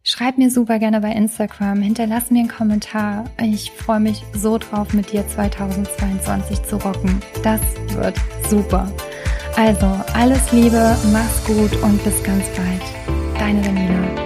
Schreib 0.02 0.36
mir 0.36 0.50
super 0.50 0.78
gerne 0.78 1.00
bei 1.00 1.12
Instagram, 1.12 1.80
hinterlass 1.80 2.30
mir 2.30 2.40
einen 2.40 2.48
Kommentar. 2.48 3.24
Ich 3.42 3.70
freue 3.70 4.00
mich 4.00 4.22
so 4.34 4.58
drauf, 4.58 4.92
mit 4.92 5.12
dir 5.12 5.26
2022 5.26 6.62
zu 6.62 6.76
rocken. 6.76 7.22
Das 7.42 7.62
wird 7.94 8.16
super. 8.50 8.92
Also, 9.56 9.86
alles 10.12 10.52
Liebe, 10.52 10.94
mach's 11.10 11.42
gut 11.46 11.72
und 11.82 12.04
bis 12.04 12.22
ganz 12.22 12.44
bald. 12.50 13.15
Deine 13.38 13.60
Daniela. 13.60 14.25